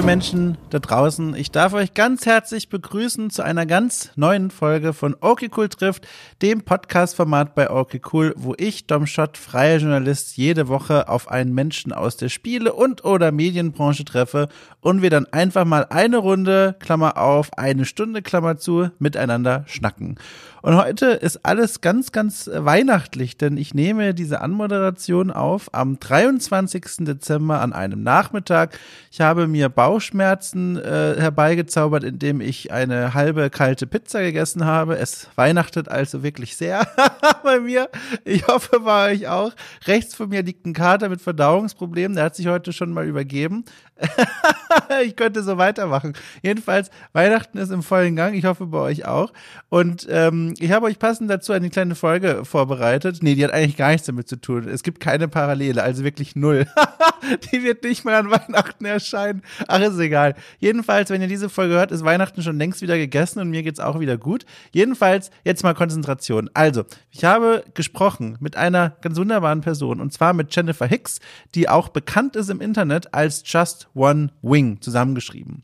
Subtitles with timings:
[0.00, 4.94] Liebe Menschen da draußen, ich darf euch ganz herzlich begrüßen zu einer ganz neuen Folge
[4.94, 6.08] von Okay Cool trifft,
[6.40, 11.52] dem Podcast-Format bei Okay Cool, wo ich, Dom Schott, freier Journalist, jede Woche auf einen
[11.52, 14.48] Menschen aus der Spiele- und oder Medienbranche treffe
[14.80, 20.16] und wir dann einfach mal eine Runde, Klammer auf, eine Stunde, Klammer zu, miteinander schnacken.
[20.62, 27.06] Und heute ist alles ganz, ganz weihnachtlich, denn ich nehme diese Anmoderation auf am 23.
[27.06, 28.78] Dezember an einem Nachmittag.
[29.10, 34.96] Ich habe mir Bauchschmerzen äh, herbeigezaubert, indem ich eine halbe kalte Pizza gegessen habe.
[34.96, 36.86] Es weihnachtet also wirklich sehr
[37.42, 37.90] bei mir.
[38.24, 39.50] Ich hoffe bei euch auch.
[39.88, 42.14] Rechts von mir liegt ein Kater mit Verdauungsproblemen.
[42.14, 43.64] Der hat sich heute schon mal übergeben.
[45.04, 46.14] ich könnte so weitermachen.
[46.42, 48.34] Jedenfalls, Weihnachten ist im vollen Gang.
[48.34, 49.32] Ich hoffe bei euch auch.
[49.68, 53.18] Und ähm, ich habe euch passend dazu eine kleine Folge vorbereitet.
[53.22, 54.68] Nee, die hat eigentlich gar nichts damit zu tun.
[54.68, 56.66] Es gibt keine Parallele, also wirklich null.
[57.52, 59.42] die wird nicht mal an Weihnachten erscheinen.
[59.68, 60.34] Ach, ist egal.
[60.58, 63.80] Jedenfalls, wenn ihr diese Folge hört, ist Weihnachten schon längst wieder gegessen und mir geht's
[63.80, 64.46] auch wieder gut.
[64.72, 66.50] Jedenfalls, jetzt mal Konzentration.
[66.54, 71.20] Also, ich habe gesprochen mit einer ganz wunderbaren Person und zwar mit Jennifer Hicks,
[71.54, 75.62] die auch bekannt ist im Internet als Just One Wing zusammengeschrieben.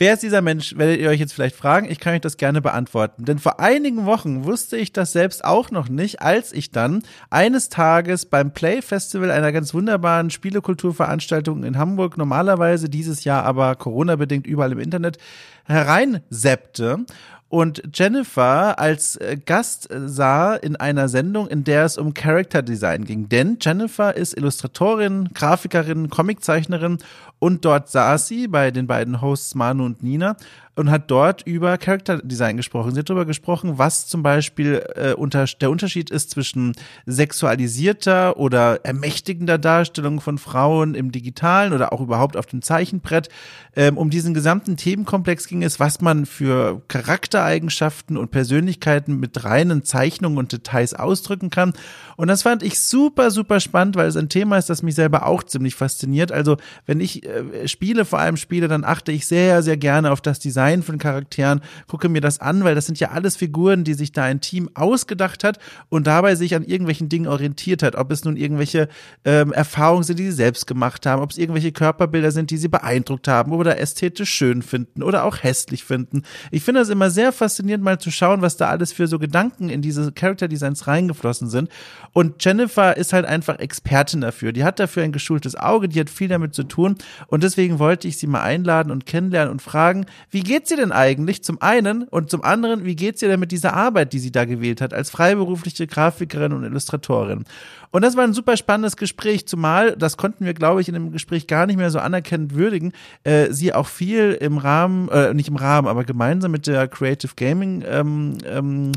[0.00, 1.90] Wer ist dieser Mensch, werdet ihr euch jetzt vielleicht fragen.
[1.90, 3.26] Ich kann euch das gerne beantworten.
[3.26, 7.68] Denn vor einigen Wochen wusste ich das selbst auch noch nicht, als ich dann eines
[7.68, 14.46] Tages beim Play Festival, einer ganz wunderbaren Spielekulturveranstaltung in Hamburg, normalerweise dieses Jahr aber Corona-bedingt
[14.46, 15.18] überall im Internet,
[15.66, 17.04] hereinseppte
[17.50, 23.04] und Jennifer als äh, Gast sah in einer Sendung, in der es um Character Design
[23.04, 23.28] ging.
[23.28, 26.98] Denn Jennifer ist Illustratorin, Grafikerin, Comiczeichnerin
[27.40, 30.36] und dort saß sie bei den beiden Hosts Manu und Nina
[30.76, 32.94] und hat dort über Character Design gesprochen.
[32.94, 36.74] Sie hat darüber gesprochen, was zum Beispiel äh, unter, der Unterschied ist zwischen
[37.06, 43.28] sexualisierter oder ermächtigender Darstellung von Frauen im Digitalen oder auch überhaupt auf dem Zeichenbrett.
[43.74, 49.82] Ähm, um diesen gesamten Themenkomplex ging es, was man für Charaktereigenschaften und Persönlichkeiten mit reinen
[49.82, 51.72] Zeichnungen und Details ausdrücken kann.
[52.16, 55.26] Und das fand ich super, super spannend, weil es ein Thema ist, das mich selber
[55.26, 56.30] auch ziemlich fasziniert.
[56.30, 60.20] Also wenn ich äh, Spiele vor allem spiele, dann achte ich sehr, sehr gerne auf
[60.20, 63.94] das Design von Charakteren, gucke mir das an, weil das sind ja alles Figuren, die
[63.94, 67.96] sich da ein Team ausgedacht hat und dabei sich an irgendwelchen Dingen orientiert hat.
[67.96, 68.88] Ob es nun irgendwelche
[69.24, 72.68] ähm, Erfahrungen sind, die sie selbst gemacht haben, ob es irgendwelche Körperbilder sind, die sie
[72.68, 76.22] beeindruckt haben oder ästhetisch schön finden oder auch hässlich finden.
[76.50, 79.68] Ich finde das immer sehr faszinierend, mal zu schauen, was da alles für so Gedanken
[79.68, 81.70] in diese Character Designs reingeflossen sind.
[82.12, 84.52] Und Jennifer ist halt einfach Expertin dafür.
[84.52, 86.96] Die hat dafür ein geschultes Auge, die hat viel damit zu tun.
[87.28, 90.90] Und deswegen wollte ich sie mal einladen und kennenlernen und fragen, wie geht's ihr denn
[90.90, 94.32] eigentlich zum einen und zum anderen, wie geht's ihr denn mit dieser Arbeit, die sie
[94.32, 97.44] da gewählt hat, als freiberufliche Grafikerin und Illustratorin?
[97.92, 101.12] Und das war ein super spannendes Gespräch, zumal, das konnten wir, glaube ich, in dem
[101.12, 105.48] Gespräch gar nicht mehr so anerkennend würdigen, äh, sie auch viel im Rahmen, äh, nicht
[105.48, 108.90] im Rahmen, aber gemeinsam mit der Creative Gaming ähm, ähm,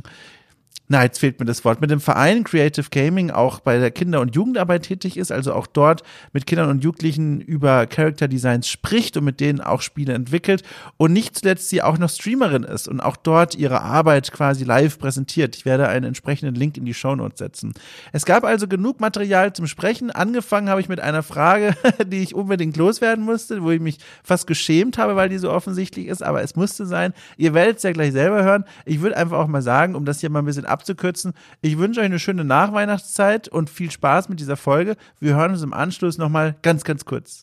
[0.90, 4.20] na, jetzt fehlt mir das Wort, mit dem Verein Creative Gaming auch bei der Kinder-
[4.20, 9.16] und Jugendarbeit tätig ist, also auch dort mit Kindern und Jugendlichen über Character Designs spricht
[9.16, 10.62] und mit denen auch Spiele entwickelt
[10.98, 15.00] und nicht zuletzt sie auch noch Streamerin ist und auch dort ihre Arbeit quasi live
[15.00, 15.56] präsentiert.
[15.56, 17.74] Ich werde einen entsprechenden Link in die Show Notes setzen.
[18.12, 20.12] Es gab also genug Material zum Sprechen.
[20.12, 24.48] Angefangen habe ich mit einer Frage, die ich unbedingt loswerden musste, wo ich mich fast
[24.48, 27.14] geschämt habe, weil die so offensichtlich ist, aber es musste sein.
[27.38, 28.66] Ihr werdet es ja gleich selber hören.
[28.86, 31.34] Ich würde einfach auch mal sagen, um das hier mal ein bisschen abzukürzen.
[31.62, 34.98] Ich wünsche euch eine schöne Nachweihnachtszeit und viel Spaß mit dieser Folge.
[35.20, 37.42] Wir hören uns im Anschluss nochmal ganz, ganz kurz.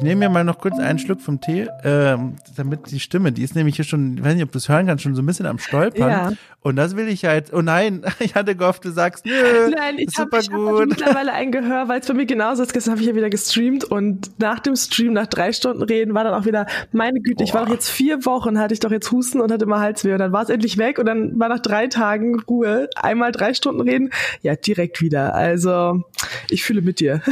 [0.00, 3.42] Ich nehme mir mal noch kurz einen Schluck vom Tee, ähm, damit die Stimme, die
[3.42, 5.26] ist nämlich hier schon, ich weiß nicht, ob du es hören kannst, schon so ein
[5.26, 6.10] bisschen am Stolpern.
[6.10, 6.32] Ja.
[6.62, 9.32] Und das will ich ja jetzt, oh nein, ich hatte gehofft, du sagst, nö,
[9.76, 10.80] nein, ich super hab, ich gut.
[10.80, 12.72] Hab mittlerweile ein Gehör, weil es bei mir genauso ist.
[12.72, 16.24] Gestern habe ich ja wieder gestreamt und nach dem Stream, nach drei Stunden reden, war
[16.24, 17.44] dann auch wieder, meine Güte, Boah.
[17.44, 20.14] ich war doch jetzt vier Wochen, hatte ich doch jetzt Husten und hatte mal Halsweh
[20.14, 23.52] und dann war es endlich weg und dann war nach drei Tagen Ruhe, einmal drei
[23.52, 24.08] Stunden reden,
[24.40, 25.34] ja, direkt wieder.
[25.34, 26.04] Also,
[26.48, 27.20] ich fühle mit dir.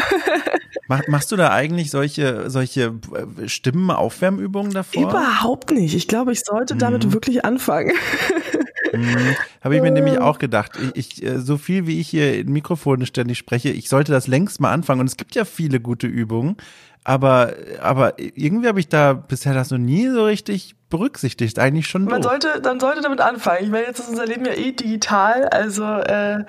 [0.89, 5.11] Mach, machst du da eigentlich solche, solche äh, Stimmenaufwärmübungen davor?
[5.11, 5.95] Überhaupt nicht.
[5.95, 6.79] Ich glaube, ich sollte mhm.
[6.79, 7.93] damit wirklich anfangen.
[8.93, 9.37] Mhm.
[9.61, 10.73] Habe ich mir nämlich auch gedacht.
[10.95, 14.27] Ich, ich, äh, so viel wie ich hier in Mikrofone ständig spreche, ich sollte das
[14.27, 15.01] längst mal anfangen.
[15.01, 16.57] Und es gibt ja viele gute Übungen,
[17.05, 17.53] aber,
[17.83, 21.59] aber irgendwie habe ich da bisher das noch nie so richtig berücksichtigt.
[21.59, 22.05] Eigentlich schon.
[22.05, 22.31] Man doof.
[22.31, 23.65] sollte, dann sollte damit anfangen.
[23.65, 26.45] Ich meine, jetzt ist unser Leben ja eh digital, also äh, mhm.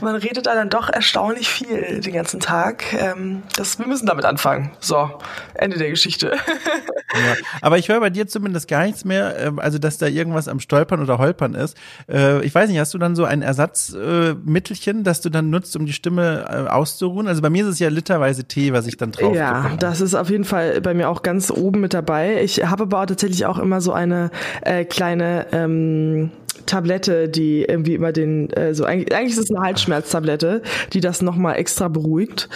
[0.00, 2.92] man redet da dann doch erstaunlich viel den ganzen Tag.
[2.92, 4.72] Ähm, das, wir müssen damit anfangen.
[4.80, 5.10] So,
[5.54, 6.32] Ende der Geschichte.
[7.14, 10.48] ja, aber ich höre bei dir zumindest gar nichts mehr, äh, also dass da irgendwas
[10.48, 11.76] am Stolpern oder Holpern ist.
[12.10, 15.74] Äh, ich weiß nicht, hast du dann so ein Ersatzmittelchen, äh, das du dann nutzt,
[15.76, 17.26] um die Stimme äh, auszuruhen?
[17.26, 20.14] Also bei mir ist es ja literweise Tee, was ich dann drauf Ja, das ist
[20.14, 22.42] auf jeden Fall bei mir auch ganz oben mit dabei.
[22.42, 24.30] Ich habe aber tatsächlich auch immer so eine
[24.62, 26.30] äh, kleine ähm,
[26.66, 30.62] Tablette, die irgendwie immer den, äh, so eigentlich, eigentlich ist es eine Halsschmerztablette,
[30.92, 32.48] die das nochmal extra beruhigt.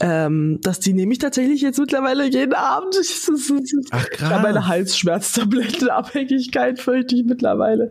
[0.00, 2.94] Ähm, dass die nehme ich tatsächlich jetzt mittlerweile jeden Abend.
[3.04, 3.52] Das ist,
[3.90, 4.30] Ach, krass.
[4.30, 7.90] Ja, meine Halsschmerztablettenabhängigkeit fürchte ich mittlerweile.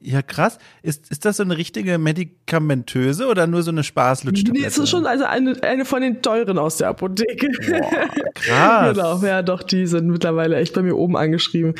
[0.00, 0.58] Ja, krass.
[0.82, 4.60] Ist, ist das so eine richtige medikamentöse oder nur so eine Spaßlutschtablette?
[4.60, 7.48] Nee, es ist schon also eine, eine von den teuren aus der Apotheke.
[7.68, 7.90] Boah,
[8.34, 8.94] krass.
[8.94, 11.74] genau, ja, doch, die sind mittlerweile echt bei mir oben angeschrieben.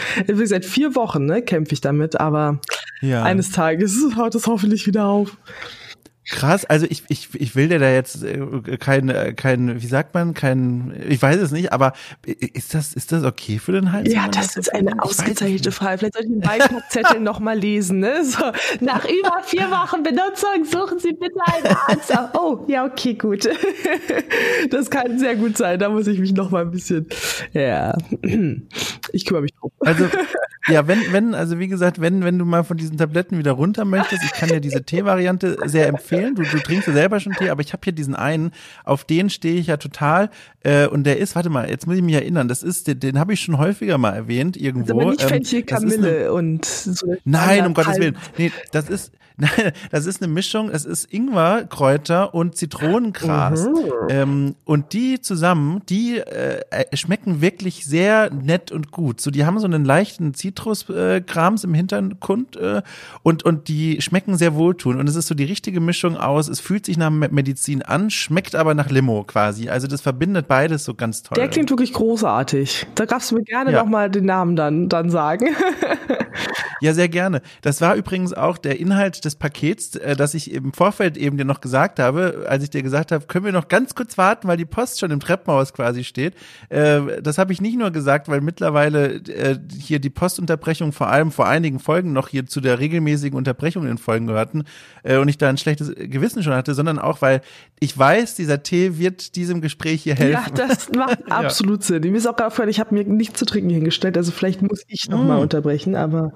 [0.44, 2.60] Seit vier Wochen, ne, kämpfe ich damit, aber
[3.00, 3.24] ja.
[3.26, 5.36] Eines Tages hört es hoffentlich wieder auf.
[6.28, 10.12] Krass, also ich, ich, ich will dir da jetzt äh, kein, äh, kein, wie sagt
[10.12, 11.92] man, kein, ich weiß es nicht, aber
[12.24, 14.12] ist das, ist das okay für den Hals?
[14.12, 15.98] Ja, das, ist eine ausgezeichnete Frage.
[15.98, 18.24] Vielleicht soll ich den Beipackzettel nochmal lesen, ne?
[18.24, 18.42] So,
[18.80, 22.12] nach über vier Wochen Benutzung suchen Sie bitte einen Arzt.
[22.34, 23.48] Oh, ja, okay, gut.
[24.70, 25.78] Das kann sehr gut sein.
[25.78, 27.06] Da muss ich mich nochmal ein bisschen,
[27.52, 27.96] ja,
[29.12, 29.70] ich kümmere mich drum.
[29.78, 30.06] Also,
[30.68, 33.84] ja, wenn, wenn, also wie gesagt, wenn, wenn du mal von diesen Tabletten wieder runter
[33.84, 36.34] möchtest, ich kann dir diese Tee-Variante sehr empfehlen.
[36.34, 38.52] Du, du trinkst ja selber schon Tee, aber ich habe hier diesen einen,
[38.84, 40.30] auf den stehe ich ja total.
[40.64, 43.18] Äh, und der ist, warte mal, jetzt muss ich mich erinnern, das ist, den, den
[43.18, 45.00] habe ich schon häufiger mal erwähnt irgendwo.
[45.00, 47.14] Aber nicht Fenchel, Kamille eine, und so.
[47.24, 48.16] Nein, um Gottes Willen.
[48.36, 50.70] Nee, das ist, Nein, das ist eine Mischung.
[50.70, 53.66] Es ist Ingwer, Kräuter und Zitronengras.
[53.66, 53.82] Mhm.
[54.08, 59.20] Ähm, und die zusammen, die äh, äh, schmecken wirklich sehr nett und gut.
[59.20, 62.80] So, die haben so einen leichten Zitruskrams äh, im Hintergrund äh,
[63.22, 64.98] und und die schmecken sehr wohltuend.
[64.98, 66.48] Und es ist so die richtige Mischung aus.
[66.48, 69.68] Es fühlt sich nach Medizin an, schmeckt aber nach Limo quasi.
[69.68, 71.36] Also das verbindet beides so ganz toll.
[71.36, 72.86] Der klingt wirklich großartig.
[72.94, 73.82] Da darfst du mir gerne ja.
[73.82, 75.48] noch mal den Namen dann dann sagen.
[76.80, 77.42] ja, sehr gerne.
[77.60, 81.44] Das war übrigens auch der Inhalt des Pakets, äh, das ich im Vorfeld eben dir
[81.44, 84.56] noch gesagt habe, als ich dir gesagt habe, können wir noch ganz kurz warten, weil
[84.56, 86.34] die Post schon im Treppenhaus quasi steht.
[86.70, 91.30] Äh, das habe ich nicht nur gesagt, weil mittlerweile äh, hier die Postunterbrechung vor allem
[91.30, 94.64] vor einigen Folgen noch hier zu der regelmäßigen Unterbrechung in Folgen gehörten
[95.02, 97.42] äh, und ich da ein schlechtes Gewissen schon hatte, sondern auch, weil
[97.80, 100.56] ich weiß, dieser Tee wird diesem Gespräch hier helfen.
[100.56, 101.86] Ja, das macht absolut ja.
[101.86, 102.12] Sinn.
[102.12, 104.84] Mir ist auch gerade vorhin, ich habe mir nichts zu trinken hingestellt, also vielleicht muss
[104.88, 105.30] ich noch mm.
[105.30, 106.32] unterbrechen, aber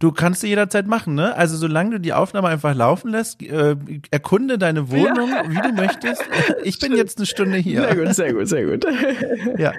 [0.00, 1.36] Du kannst du jederzeit machen, ne?
[1.36, 3.76] Also solange du die Aufnahme einfach laufen lässt, äh,
[4.10, 5.44] erkunde deine Wohnung, ja.
[5.48, 6.22] wie du möchtest.
[6.64, 7.82] Ich bin jetzt eine Stunde hier.
[7.82, 8.86] Sehr gut, sehr gut, sehr gut.
[9.58, 9.72] Ja.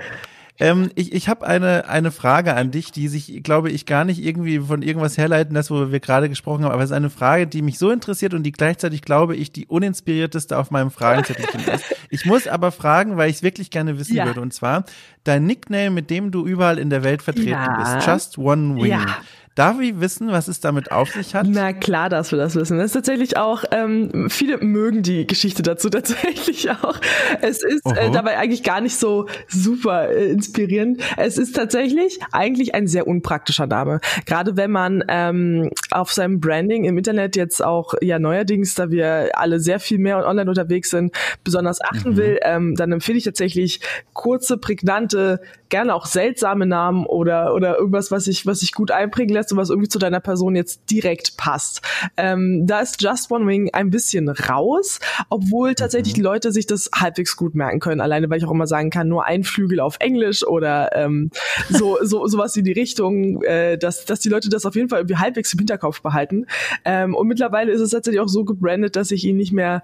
[0.60, 4.24] Ähm, ich ich habe eine, eine Frage an dich, die sich, glaube ich, gar nicht
[4.24, 7.48] irgendwie von irgendwas herleiten lässt, wo wir gerade gesprochen haben, aber es ist eine Frage,
[7.48, 11.86] die mich so interessiert und die gleichzeitig, glaube ich, die uninspirierteste auf meinem Fragenzettelchen ist.
[12.10, 14.26] Ich muss aber fragen, weil ich es wirklich gerne wissen ja.
[14.26, 14.86] würde, und zwar
[15.24, 17.96] dein Nickname, mit dem du überall in der Welt vertreten ja.
[17.96, 18.92] bist, Just One Wing.
[18.92, 19.18] Ja.
[19.56, 21.46] Darf ich wissen, was es damit auf sich hat?
[21.50, 22.78] Na klar, dass wir das wissen.
[22.78, 26.96] Das ist tatsächlich auch, ähm, viele mögen die Geschichte dazu tatsächlich auch.
[27.42, 31.02] Es ist äh, dabei eigentlich gar nicht so super äh, inspirierend.
[31.18, 34.00] Es ist tatsächlich eigentlich ein sehr unpraktischer Name.
[34.26, 39.32] Gerade wenn man ähm, auf seinem Branding im Internet jetzt auch ja neuerdings, da wir
[39.34, 42.18] alle sehr viel mehr online unterwegs sind, besonders achten mhm.
[42.18, 43.82] will, ähm, dann empfehle ich tatsächlich
[44.14, 49.34] kurze, prägnante, gerne auch seltsame Namen oder oder irgendwas, was ich was sich gut einprägen
[49.34, 51.82] lässt und was irgendwie zu deiner Person jetzt direkt passt.
[52.18, 56.24] Ähm, da ist Just One Wing ein bisschen raus, obwohl tatsächlich mhm.
[56.24, 58.02] Leute sich das halbwegs gut merken können.
[58.02, 61.32] Alleine, weil ich auch immer sagen kann, nur ein Flügel auf Englisch oder ähm,
[61.70, 65.00] so, so sowas in die Richtung, äh, dass, dass die Leute das auf jeden Fall
[65.00, 66.46] irgendwie halbwegs im Hinterkopf behalten.
[66.86, 69.84] Ähm, und mittlerweile ist es tatsächlich auch so gebrandet, dass ich ihn nicht mehr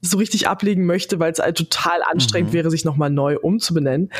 [0.00, 2.54] so richtig ablegen möchte, weil es halt total anstrengend mhm.
[2.54, 4.10] wäre, sich nochmal neu umzubenennen.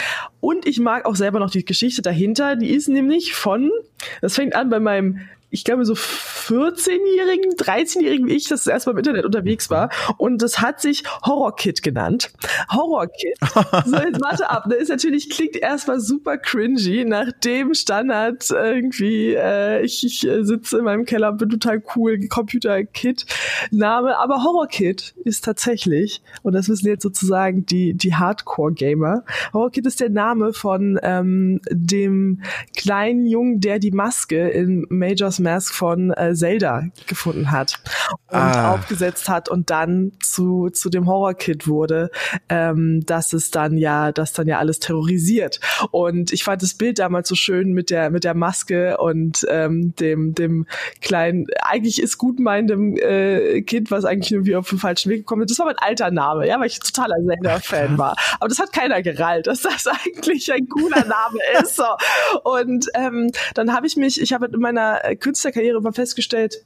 [0.41, 2.57] Und ich mag auch selber noch die Geschichte dahinter.
[2.57, 3.71] Die ist nämlich von,
[4.21, 5.21] das fängt an bei meinem
[5.51, 9.91] ich glaube, so 14-jährigen, 13-jährigen wie ich, das erstmal im Internet unterwegs war.
[10.19, 12.31] Und das hat sich Horror Kid genannt.
[12.71, 13.39] Horror Kid.
[13.87, 14.65] so, jetzt warte ab.
[14.69, 20.45] Das ist natürlich, klingt erstmal super cringy nach dem Standard irgendwie, äh, ich, ich äh,
[20.45, 23.25] sitze in meinem Keller, bin total cool, Computer Kid
[23.71, 24.19] Name.
[24.19, 29.25] Aber Horror Kid ist tatsächlich, und das wissen jetzt sozusagen die, die Hardcore-Gamer,
[29.55, 32.43] Horror Kid ist der Name von ähm, dem
[32.77, 37.81] kleinen Jungen, der die Maske in Majors Majora's Mask von äh, Zelda gefunden hat
[38.31, 38.75] und ah.
[38.75, 42.11] aufgesetzt hat und dann zu, zu dem Horror-Kid wurde,
[42.49, 45.61] ähm, dass es dann ja, dass dann ja alles terrorisiert.
[45.91, 49.95] Und ich fand das Bild damals so schön mit der, mit der Maske und ähm,
[49.97, 50.67] dem, dem
[51.01, 55.43] kleinen, eigentlich ist gut meinem äh, Kind, was eigentlich irgendwie auf den falschen Weg gekommen
[55.43, 55.51] ist.
[55.51, 58.17] Das war mein alter Name, ja, weil ich totaler Zelda-Fan war.
[58.41, 61.77] Aber das hat keiner gerallt, dass das eigentlich ein cooler Name ist.
[61.77, 61.85] So.
[62.45, 66.65] Und ähm, dann habe ich mich, ich habe in meiner Künstlerkarriere immer festgestellt,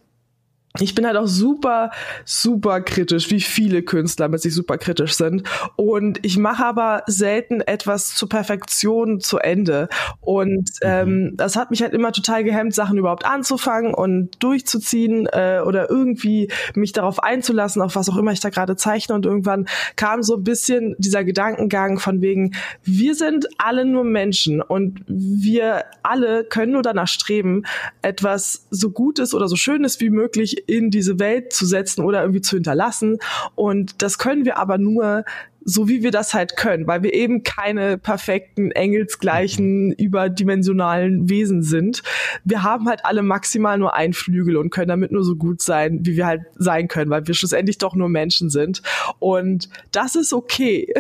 [0.81, 1.91] ich bin halt auch super,
[2.25, 5.43] super kritisch, wie viele Künstler mit sich super kritisch sind.
[5.77, 9.91] Und ich mache aber selten etwas zur Perfektion zu Ende.
[10.21, 10.89] Und mhm.
[10.89, 15.91] ähm, das hat mich halt immer total gehemmt, Sachen überhaupt anzufangen und durchzuziehen äh, oder
[15.91, 19.15] irgendwie mich darauf einzulassen, auf was auch immer ich da gerade zeichne.
[19.15, 24.63] Und irgendwann kam so ein bisschen dieser Gedankengang von wegen, wir sind alle nur Menschen
[24.63, 27.65] und wir alle können nur danach streben,
[28.01, 32.41] etwas so Gutes oder so Schönes wie möglich in diese Welt zu setzen oder irgendwie
[32.41, 33.19] zu hinterlassen.
[33.55, 35.25] Und das können wir aber nur
[35.65, 42.03] so wie wir das halt können, weil wir eben keine perfekten, engelsgleichen, überdimensionalen Wesen sind.
[42.45, 46.01] Wir haben halt alle maximal nur einen Flügel und können damit nur so gut sein,
[46.03, 48.83] wie wir halt sein können, weil wir schlussendlich doch nur Menschen sind.
[49.19, 50.93] Und das ist okay.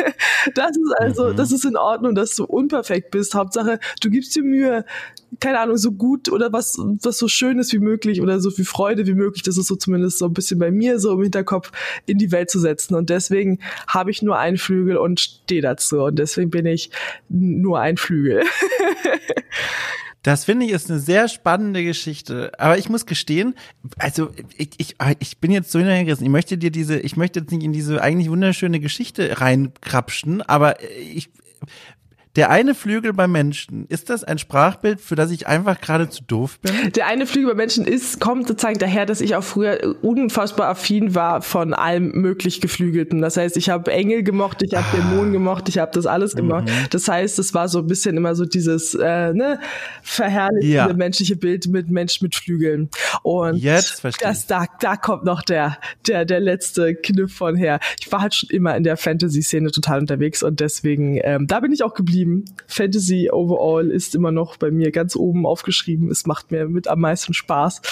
[0.54, 1.36] das ist also, mhm.
[1.36, 3.34] das ist in Ordnung, dass du unperfekt bist.
[3.34, 4.84] Hauptsache, du gibst dir Mühe,
[5.38, 8.64] keine Ahnung, so gut oder was, was so schön ist wie möglich oder so viel
[8.64, 11.70] Freude wie möglich, das ist so zumindest so ein bisschen bei mir so im Hinterkopf
[12.06, 12.94] in die Welt zu setzen.
[12.94, 16.02] Und deswegen habe ich nur einen Flügel und stehe dazu.
[16.02, 16.90] Und deswegen bin ich
[17.28, 18.42] nur ein Flügel.
[20.22, 22.52] Das finde ich ist eine sehr spannende Geschichte.
[22.58, 23.54] Aber ich muss gestehen,
[23.96, 26.26] also ich, ich, ich bin jetzt so hinterhergerissen.
[26.26, 30.76] Ich möchte dir diese, ich möchte jetzt nicht in diese eigentlich wunderschöne Geschichte reinkrapschen, aber
[30.82, 31.30] ich,
[32.40, 36.22] der eine Flügel beim Menschen, ist das ein Sprachbild, für das ich einfach gerade zu
[36.24, 36.90] doof bin?
[36.92, 41.14] Der eine Flügel beim Menschen ist, kommt sozusagen daher, dass ich auch früher unfassbar affin
[41.14, 43.20] war von allem möglich Geflügelten.
[43.20, 44.96] Das heißt, ich habe Engel gemocht, ich habe ah.
[44.96, 46.64] Dämonen gemocht, ich habe das alles gemacht.
[46.64, 46.86] Mhm.
[46.88, 49.60] Das heißt, es war so ein bisschen immer so dieses äh, ne,
[50.02, 50.90] verherrlichende ja.
[50.94, 52.88] menschliche Bild mit Mensch mit Flügeln.
[53.22, 57.80] Und Jetzt verstehe das, da, da kommt noch der, der, der letzte Kniff von her.
[58.00, 61.70] Ich war halt schon immer in der Fantasy-Szene total unterwegs und deswegen, ähm, da bin
[61.70, 62.44] ich auch geblieben geblieben.
[62.66, 66.10] Fantasy overall ist immer noch bei mir ganz oben aufgeschrieben.
[66.10, 67.82] Es macht mir mit am meisten Spaß.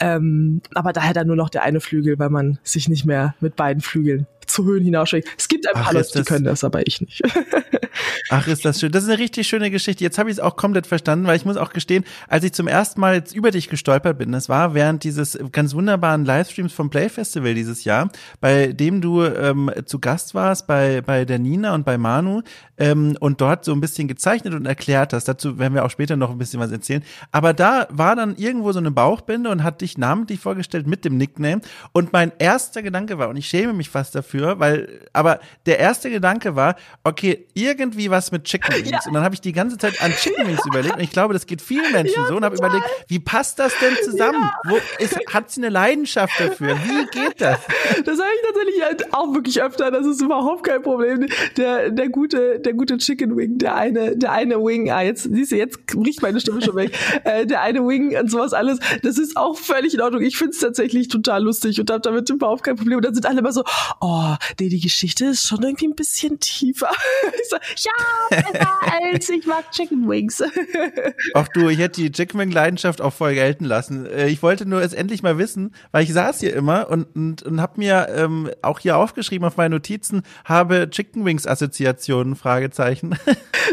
[0.00, 3.56] Ähm, aber daher dann nur noch der eine Flügel, weil man sich nicht mehr mit
[3.56, 5.28] beiden Flügeln zu Höhen hinausschlägt.
[5.36, 7.22] Es gibt ein paar Leute, die können das, aber ich nicht.
[8.30, 8.92] Ach, ist das schön.
[8.92, 10.02] Das ist eine richtig schöne Geschichte.
[10.02, 12.66] Jetzt habe ich es auch komplett verstanden, weil ich muss auch gestehen, als ich zum
[12.66, 16.90] ersten Mal jetzt über dich gestolpert bin, das war während dieses ganz wunderbaren Livestreams vom
[16.90, 21.74] Play Festival dieses Jahr, bei dem du ähm, zu Gast warst, bei, bei der Nina
[21.74, 22.42] und bei Manu
[22.78, 25.28] ähm, und dort so ein bisschen gezeichnet und erklärt hast.
[25.28, 27.04] Dazu werden wir auch später noch ein bisschen was erzählen.
[27.30, 31.16] Aber da war dann irgendwo so eine Bauchbinde und hat dich namentlich vorgestellt mit dem
[31.16, 31.60] Nickname.
[31.92, 36.10] Und mein erster Gedanke war, und ich schäme mich fast dafür, weil, aber der erste
[36.10, 38.90] Gedanke war, okay, irgendwie was mit Chicken Wings.
[38.90, 39.00] Ja.
[39.06, 40.96] Und dann habe ich die ganze Zeit an Chicken Wings überlegt.
[40.96, 42.36] Und ich glaube, das geht vielen Menschen ja, so.
[42.36, 44.42] Und habe überlegt, wie passt das denn zusammen?
[44.42, 44.58] Ja.
[44.64, 46.76] Wo ist, hat sie eine Leidenschaft dafür?
[46.84, 47.58] Wie geht das?
[48.04, 49.90] Das habe ich tatsächlich halt auch wirklich öfter.
[49.90, 51.26] Das ist überhaupt kein Problem.
[51.56, 55.52] Der, der gute, der gute Chicken Wing, der eine, der eine Wing, ah, jetzt, siehst
[55.52, 56.92] du, jetzt riecht meine Stimme schon weg.
[57.24, 58.78] äh, der eine Wing und sowas alles.
[59.02, 60.22] Das ist auch völlig in Ordnung.
[60.22, 62.96] Ich finde es tatsächlich total lustig und habe damit überhaupt kein Problem.
[62.96, 63.64] Und dann sind alle immer so,
[64.00, 64.21] oh,
[64.58, 66.90] nee, die Geschichte ist schon irgendwie ein bisschen tiefer.
[67.34, 70.42] ich so, ja, besser als ich mag Chicken Wings.
[71.34, 74.06] Ach du, ich hätte die Chicken Wing Leidenschaft auch voll gelten lassen.
[74.06, 77.42] Äh, ich wollte nur es endlich mal wissen, weil ich saß hier immer und, und,
[77.42, 83.16] und habe mir ähm, auch hier aufgeschrieben auf meine Notizen, habe Chicken Wings Assoziationen, Fragezeichen.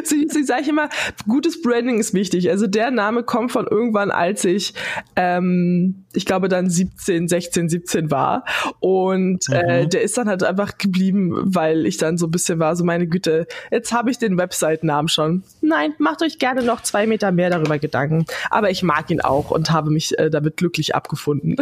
[0.03, 0.87] Sie, sie sage ich immer,
[1.27, 2.49] gutes Branding ist wichtig.
[2.49, 4.73] Also der Name kommt von irgendwann, als ich,
[5.15, 8.45] ähm, ich glaube dann 17, 16, 17 war
[8.79, 9.89] und äh, mhm.
[9.89, 13.07] der ist dann halt einfach geblieben, weil ich dann so ein bisschen war, so meine
[13.07, 15.43] Güte, jetzt habe ich den Website-Namen schon.
[15.61, 18.25] Nein, macht euch gerne noch zwei Meter mehr darüber Gedanken.
[18.49, 21.55] Aber ich mag ihn auch und habe mich äh, damit glücklich abgefunden.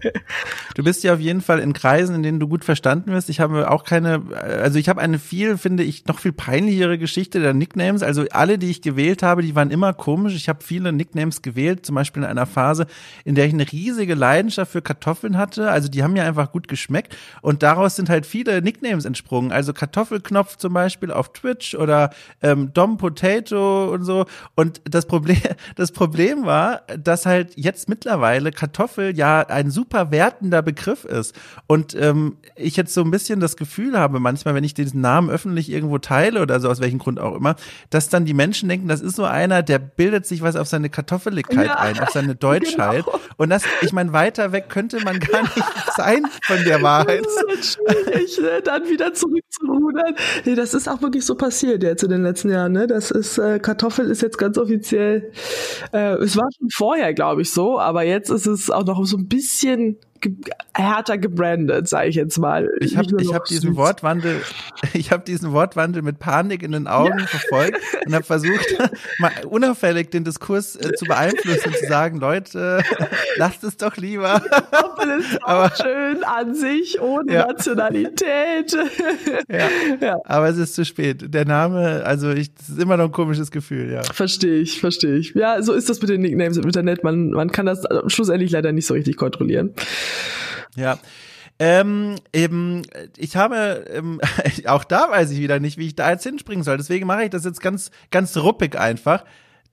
[0.74, 3.30] du bist ja auf jeden Fall in Kreisen, in denen du gut verstanden wirst.
[3.30, 7.40] Ich habe auch keine, also ich habe eine viel, finde ich, noch viel peinlichere Geschichte
[7.40, 8.02] der Nicknames.
[8.02, 10.34] Also alle, die ich gewählt habe, die waren immer komisch.
[10.34, 12.86] Ich habe viele Nicknames gewählt, zum Beispiel in einer Phase,
[13.24, 15.70] in der ich eine riesige Leidenschaft für Kartoffeln hatte.
[15.70, 19.50] Also die haben mir einfach gut geschmeckt und daraus sind sind halt viele Nicknames entsprungen.
[19.50, 22.10] Also Kartoffelknopf zum Beispiel auf Twitch oder
[22.42, 24.26] ähm, Dom Potato und so.
[24.54, 25.38] Und das Problem,
[25.76, 31.34] das Problem war, dass halt jetzt mittlerweile Kartoffel ja ein super wertender Begriff ist.
[31.66, 35.30] Und ähm, ich jetzt so ein bisschen das Gefühl habe, manchmal, wenn ich diesen Namen
[35.30, 37.56] öffentlich irgendwo teile oder so, aus welchem Grund auch immer,
[37.88, 40.90] dass dann die Menschen denken, das ist so einer, der bildet sich was auf seine
[40.90, 42.74] Kartoffeligkeit ja, ein, auf seine Deutschheit.
[43.04, 43.20] Genau.
[43.36, 45.64] Und das, ich meine, weiter weg könnte man gar nicht
[45.96, 47.26] sein von der Wahrheit.
[48.04, 48.62] Schwierig, ne?
[48.62, 50.14] dann wieder zurückzurudern.
[50.44, 52.72] Nee, das ist auch wirklich so passiert jetzt in den letzten Jahren.
[52.72, 52.86] Ne?
[52.86, 55.32] Das ist, äh, Kartoffel ist jetzt ganz offiziell,
[55.92, 59.16] äh, es war schon vorher, glaube ich, so, aber jetzt ist es auch noch so
[59.16, 59.98] ein bisschen
[60.30, 62.68] ge härter gebrandet, sage ich jetzt mal.
[62.80, 64.40] Ich habe ich hab diesen Wortwandel,
[64.92, 67.26] ich habe diesen Wortwandel mit Panik in den Augen ja.
[67.26, 68.76] verfolgt und habe versucht,
[69.18, 72.82] mal unauffällig den Diskurs äh, zu beeinflussen und zu sagen, Leute,
[73.36, 74.42] lasst es doch lieber.
[75.42, 77.46] Aber schön an sich, ohne ja.
[77.46, 78.76] Nationalität.
[79.48, 79.68] Ja.
[80.00, 80.16] ja.
[80.24, 81.32] Aber es ist zu spät.
[81.32, 84.02] Der Name, also ich, das ist immer noch ein komisches Gefühl, ja.
[84.02, 85.34] Verstehe ich, verstehe ich.
[85.34, 87.04] Ja, so ist das mit den Nicknames im Internet.
[87.04, 89.74] Man, man kann das schlussendlich leider nicht so richtig kontrollieren.
[90.76, 90.98] Ja.
[91.58, 92.82] Ähm, eben,
[93.16, 94.20] ich habe, ähm,
[94.66, 96.76] auch da weiß ich wieder nicht, wie ich da jetzt hinspringen soll.
[96.76, 99.24] Deswegen mache ich das jetzt ganz, ganz ruppig einfach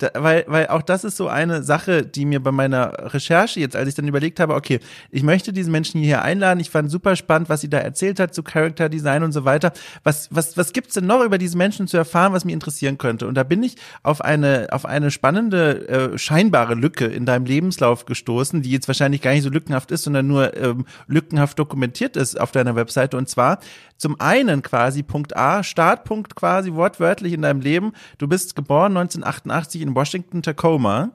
[0.01, 3.75] da, weil, weil auch das ist so eine Sache, die mir bei meiner Recherche jetzt,
[3.75, 4.79] als ich dann überlegt habe, okay,
[5.09, 8.33] ich möchte diesen Menschen hier einladen, ich fand super spannend, was sie da erzählt hat
[8.33, 9.73] zu Character Design und so weiter.
[10.03, 13.27] Was, was, was gibt's denn noch über diese Menschen zu erfahren, was mich interessieren könnte?
[13.27, 18.05] Und da bin ich auf eine, auf eine spannende, äh, scheinbare Lücke in deinem Lebenslauf
[18.05, 22.39] gestoßen, die jetzt wahrscheinlich gar nicht so lückenhaft ist, sondern nur ähm, lückenhaft dokumentiert ist
[22.39, 23.17] auf deiner Webseite.
[23.17, 23.59] Und zwar
[24.01, 27.93] zum einen quasi Punkt A, Startpunkt quasi wortwörtlich in deinem Leben.
[28.17, 31.11] Du bist geboren 1988 in Washington, Tacoma.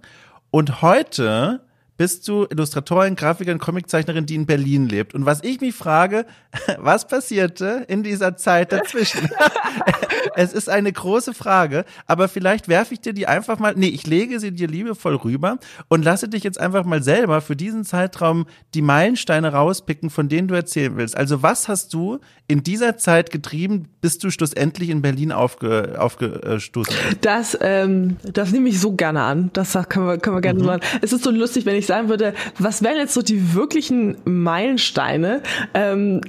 [0.52, 1.65] Und heute
[1.96, 5.14] bist du Illustratorin, Grafikerin, Comiczeichnerin, die in Berlin lebt.
[5.14, 6.26] Und was ich mich frage,
[6.78, 9.28] was passierte in dieser Zeit dazwischen?
[10.34, 14.06] es ist eine große Frage, aber vielleicht werfe ich dir die einfach mal, nee, ich
[14.06, 18.46] lege sie dir liebevoll rüber und lasse dich jetzt einfach mal selber für diesen Zeitraum
[18.74, 21.16] die Meilensteine rauspicken, von denen du erzählen willst.
[21.16, 26.94] Also was hast du in dieser Zeit getrieben, bis du schlussendlich in Berlin aufge, aufgestoßen
[27.08, 27.18] bist?
[27.22, 29.50] Das, ähm, das nehme ich so gerne an.
[29.52, 30.66] Das können wir, können wir gerne mhm.
[30.66, 30.80] machen.
[31.02, 34.16] Es ist so lustig, wenn ich ich sagen würde, was wären jetzt so die wirklichen
[34.24, 36.20] Meilensteine, ähm,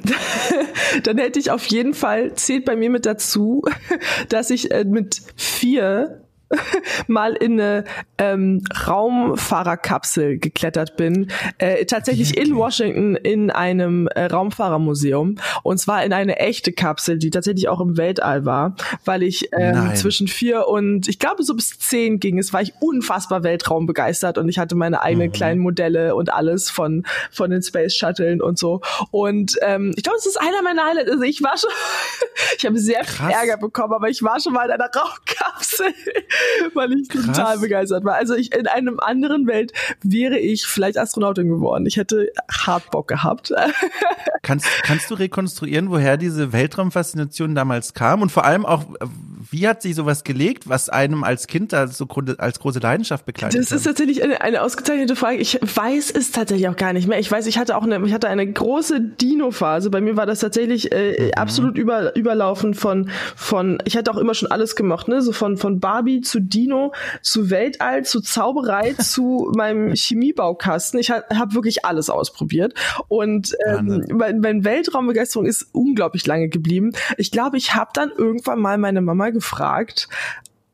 [1.04, 3.64] dann hätte ich auf jeden Fall, zählt bei mir mit dazu,
[4.30, 6.26] dass ich äh, mit vier
[7.08, 7.84] mal in eine
[8.18, 11.30] ähm, Raumfahrerkapsel geklettert bin.
[11.58, 15.38] Äh, tatsächlich in Washington in einem äh, Raumfahrermuseum.
[15.63, 19.95] Und zwar in eine echte Kapsel, die tatsächlich auch im Weltall war, weil ich ähm,
[19.95, 24.38] zwischen vier und ich glaube so bis zehn ging es, war ich unfassbar Weltraum begeistert
[24.38, 25.34] und ich hatte meine eigenen mhm.
[25.34, 28.82] kleinen Modelle und alles von von den Space Shuttlen und so.
[29.12, 31.12] Und ähm, ich glaube, es ist einer meiner Highlights.
[31.12, 31.69] Also ich war schon,
[32.58, 33.17] ich habe sehr Krass.
[33.17, 35.93] viel Ärger bekommen, aber ich war schon mal in einer Raumkapsel
[36.73, 37.26] weil ich Krass.
[37.26, 38.15] total begeistert war.
[38.15, 41.86] Also ich in einem anderen Welt wäre ich vielleicht Astronautin geworden.
[41.86, 43.54] Ich hätte hart Bock gehabt.
[44.41, 48.86] kannst, kannst du rekonstruieren, woher diese Weltraumfaszination damals kam und vor allem auch,
[49.52, 53.60] wie hat sich sowas gelegt, was einem als Kind da so als große Leidenschaft begleitet
[53.60, 55.38] Das ist tatsächlich eine, eine ausgezeichnete Frage.
[55.38, 57.19] Ich weiß es tatsächlich auch gar nicht mehr.
[57.19, 59.89] Ich weiß, ich hatte auch eine, ich hatte eine große Dino-Phase.
[59.89, 61.32] Bei mir war das tatsächlich äh, mhm.
[61.36, 65.58] absolut über, überlaufen von, von, ich hatte auch immer schon alles gemacht, ne, so von,
[65.58, 71.00] von Barbie zu Dino, zu Weltall, zu Zauberei, zu meinem Chemiebaukasten.
[71.00, 72.74] Ich habe hab wirklich alles ausprobiert.
[73.08, 76.92] Und ähm, mein, mein Weltraumbegeisterung ist unglaublich lange geblieben.
[77.18, 80.08] Ich glaube, ich habe dann irgendwann mal meine Mama gefragt,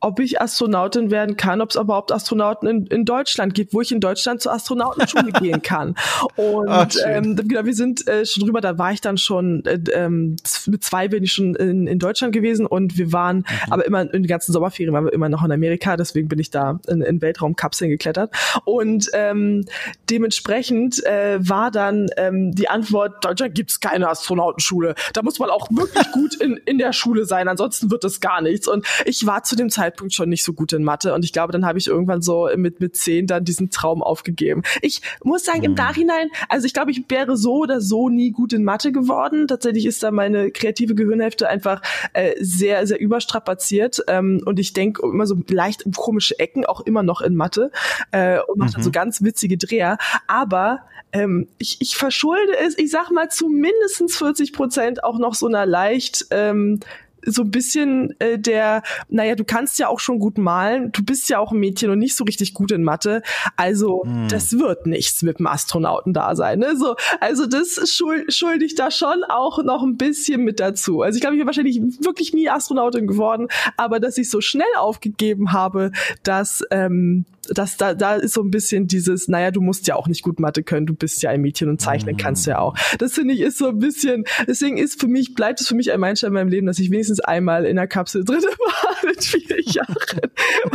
[0.04, 3.92] ob ich Astronautin werden kann, ob es überhaupt Astronauten in, in Deutschland gibt, wo ich
[3.92, 5.96] in Deutschland zur Astronautenschule gehen kann.
[6.36, 9.80] Und Ach, ähm, genau, wir sind äh, schon drüber, da war ich dann schon, äh,
[9.94, 10.36] ähm,
[10.68, 13.46] mit zwei bin ich schon in, in Deutschland gewesen und wir waren mhm.
[13.70, 16.52] aber immer in den ganzen Sommerferien waren wir immer noch in Amerika, deswegen bin ich
[16.52, 18.36] da in, in Weltraumkapseln geklettert.
[18.66, 19.64] Und ähm,
[20.10, 24.96] dementsprechend äh, war dann ähm, die Antwort, Deutschland gibt's keine Astronautenschule.
[25.14, 28.42] Da muss man auch wirklich gut in, in der Schule sein, ansonsten wird das gar
[28.42, 28.68] nichts.
[28.68, 31.34] Und ich war zu dem Zeitpunkt Zeitpunkt schon nicht so gut in Mathe und ich
[31.34, 34.64] glaube, dann habe ich irgendwann so mit mit zehn dann diesen Traum aufgegeben.
[34.82, 35.66] Ich muss sagen, mhm.
[35.66, 39.48] im Nachhinein, also ich glaube, ich wäre so oder so nie gut in Mathe geworden.
[39.48, 41.82] Tatsächlich ist da meine kreative Gehirnhälfte einfach
[42.14, 46.82] äh, sehr sehr überstrapaziert ähm, und ich denke immer so leicht in komische Ecken, auch
[46.82, 47.72] immer noch in Mathe
[48.12, 48.74] äh, und mache mhm.
[48.74, 49.98] dann so ganz witzige Dreher.
[50.28, 55.36] Aber ähm, ich, ich verschulde es, ich sag mal zu mindestens 40 Prozent auch noch
[55.36, 56.80] so einer leicht ähm,
[57.26, 61.30] so ein bisschen äh, der, naja, du kannst ja auch schon gut malen, du bist
[61.30, 63.22] ja auch ein Mädchen und nicht so richtig gut in Mathe,
[63.56, 64.28] also hm.
[64.30, 66.60] das wird nichts mit dem Astronauten da sein.
[66.60, 66.76] Ne?
[66.78, 71.02] So, also das schuld, schulde ich da schon auch noch ein bisschen mit dazu.
[71.02, 74.66] Also ich glaube, ich bin wahrscheinlich wirklich nie Astronautin geworden, aber dass ich so schnell
[74.78, 75.92] aufgegeben habe,
[76.24, 80.08] dass ähm, das, da, da ist so ein bisschen dieses, naja, du musst ja auch
[80.08, 82.76] nicht gut Mathe können, du bist ja ein Mädchen und zeichnen kannst ja auch.
[83.00, 85.92] Das finde ich ist so ein bisschen, deswegen ist für mich, bleibt es für mich
[85.92, 89.24] ein Meilenstein in meinem Leben, dass ich wenigstens einmal in der Kapsel drin war mit
[89.24, 89.96] vier Jahren,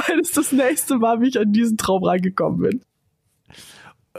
[0.08, 2.80] weil es das nächste Mal, wie ich an diesen Traum reingekommen bin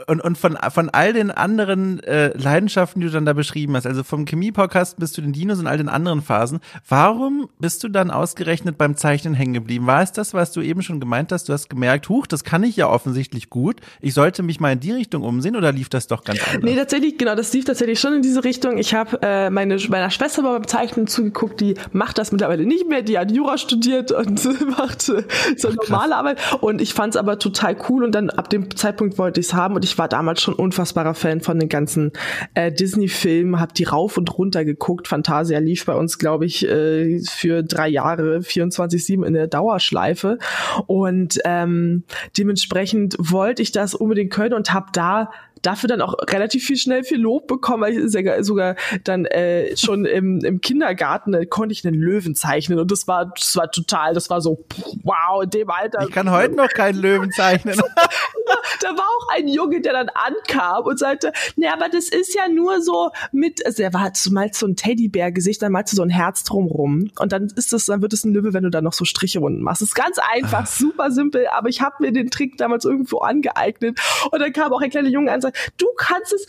[0.06, 3.86] und, und von, von all den anderen äh, Leidenschaften, die du dann da beschrieben hast,
[3.86, 7.88] also vom Chemie-Podcast bis zu den Dinos und all den anderen Phasen, warum bist du
[7.88, 9.86] dann ausgerechnet beim Zeichnen hängen geblieben?
[9.86, 11.48] War es das, was du eben schon gemeint hast?
[11.48, 13.80] Du hast gemerkt, huch, das kann ich ja offensichtlich gut.
[14.00, 16.62] Ich sollte mich mal in die Richtung umsehen oder lief das doch ganz anders?
[16.62, 18.78] Nee, tatsächlich, genau, das lief tatsächlich schon in diese Richtung.
[18.78, 22.88] Ich habe äh, meine, meiner Schwester mal beim Zeichnen zugeguckt, die macht das mittlerweile nicht
[22.88, 24.44] mehr, die hat Jura studiert und
[24.78, 25.24] macht äh,
[25.56, 26.38] so normale Arbeit.
[26.60, 29.54] Und ich fand es aber total cool und dann ab dem Zeitpunkt wollte ich es
[29.54, 32.12] haben und ich ich war damals schon unfassbarer Fan von den ganzen
[32.54, 35.08] äh, Disney-Filmen, habe die rauf und runter geguckt.
[35.08, 40.38] Fantasia lief bei uns, glaube ich, äh, für drei Jahre 24-7 in der Dauerschleife.
[40.86, 42.04] Und ähm,
[42.38, 45.30] dementsprechend wollte ich das unbedingt können und habe da
[45.62, 48.12] dafür dann auch relativ viel schnell viel Lob bekommen, weil ich
[48.44, 53.06] sogar dann äh, schon im, im Kindergarten äh, konnte ich einen Löwen zeichnen und das
[53.06, 54.64] war das war total, das war so
[55.02, 56.02] wow in dem Alter.
[56.02, 57.80] Ich kann heute noch keinen Löwen zeichnen.
[58.80, 62.48] da war auch ein Junge, der dann ankam und sagte, nee, aber das ist ja
[62.48, 66.10] nur so mit, also er war mal so ein Teddybär-Gesicht, dann malst du so ein
[66.10, 68.92] Herz drumrum und dann ist das, dann wird es ein Löwe, wenn du dann noch
[68.92, 69.82] so Striche unten machst.
[69.82, 73.98] Das ist ganz einfach, super simpel, aber ich habe mir den Trick damals irgendwo angeeignet
[74.30, 76.46] und dann kam auch ein kleiner Junge an und sagte, du kannst es,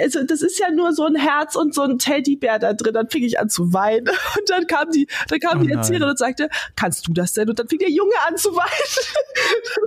[0.00, 2.94] also das ist ja nur so ein Herz und so ein Teddybär da drin.
[2.94, 4.08] Dann fing ich an zu weinen
[4.38, 7.48] und dann kam die, dann kam oh die Erzählerin und sagte, kannst du das denn?
[7.48, 8.70] Und dann fing der Junge an zu weinen.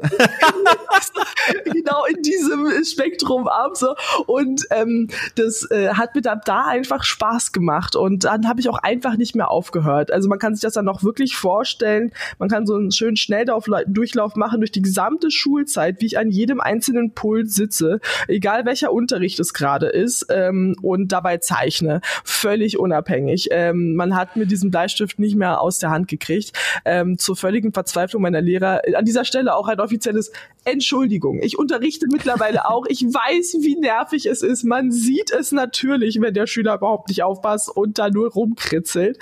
[1.73, 3.95] genau in diesem Spektrum ab so
[4.27, 8.69] und ähm, das äh, hat mir dann da einfach Spaß gemacht und dann habe ich
[8.69, 10.11] auch einfach nicht mehr aufgehört.
[10.11, 12.11] Also man kann sich das dann noch wirklich vorstellen.
[12.39, 16.59] Man kann so einen schönen Schnelldurchlauf machen durch die gesamte Schulzeit, wie ich an jedem
[16.59, 23.49] einzelnen Pult sitze, egal welcher Unterricht es gerade ist ähm, und dabei zeichne, völlig unabhängig.
[23.51, 26.53] Ähm, man hat mir diesen Bleistift nicht mehr aus der Hand gekriegt.
[26.85, 28.81] Ähm, zur völligen Verzweiflung meiner Lehrer.
[28.95, 30.31] An dieser Stelle auch ein offizielles
[30.65, 31.41] Entschuldigung.
[31.41, 32.85] Ich unterrichte mittlerweile auch.
[32.87, 34.63] Ich weiß, wie nervig es ist.
[34.63, 39.19] Man sieht es natürlich, wenn der Schüler überhaupt nicht aufpasst und da nur rumkritzelt.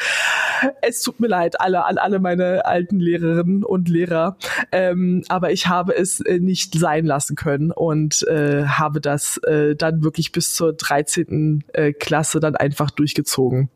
[0.81, 4.37] Es tut mir leid, alle, an alle meine alten Lehrerinnen und Lehrer.
[4.71, 9.75] Ähm, aber ich habe es äh, nicht sein lassen können und äh, habe das äh,
[9.75, 11.63] dann wirklich bis zur 13.
[11.73, 13.69] Äh, Klasse dann einfach durchgezogen.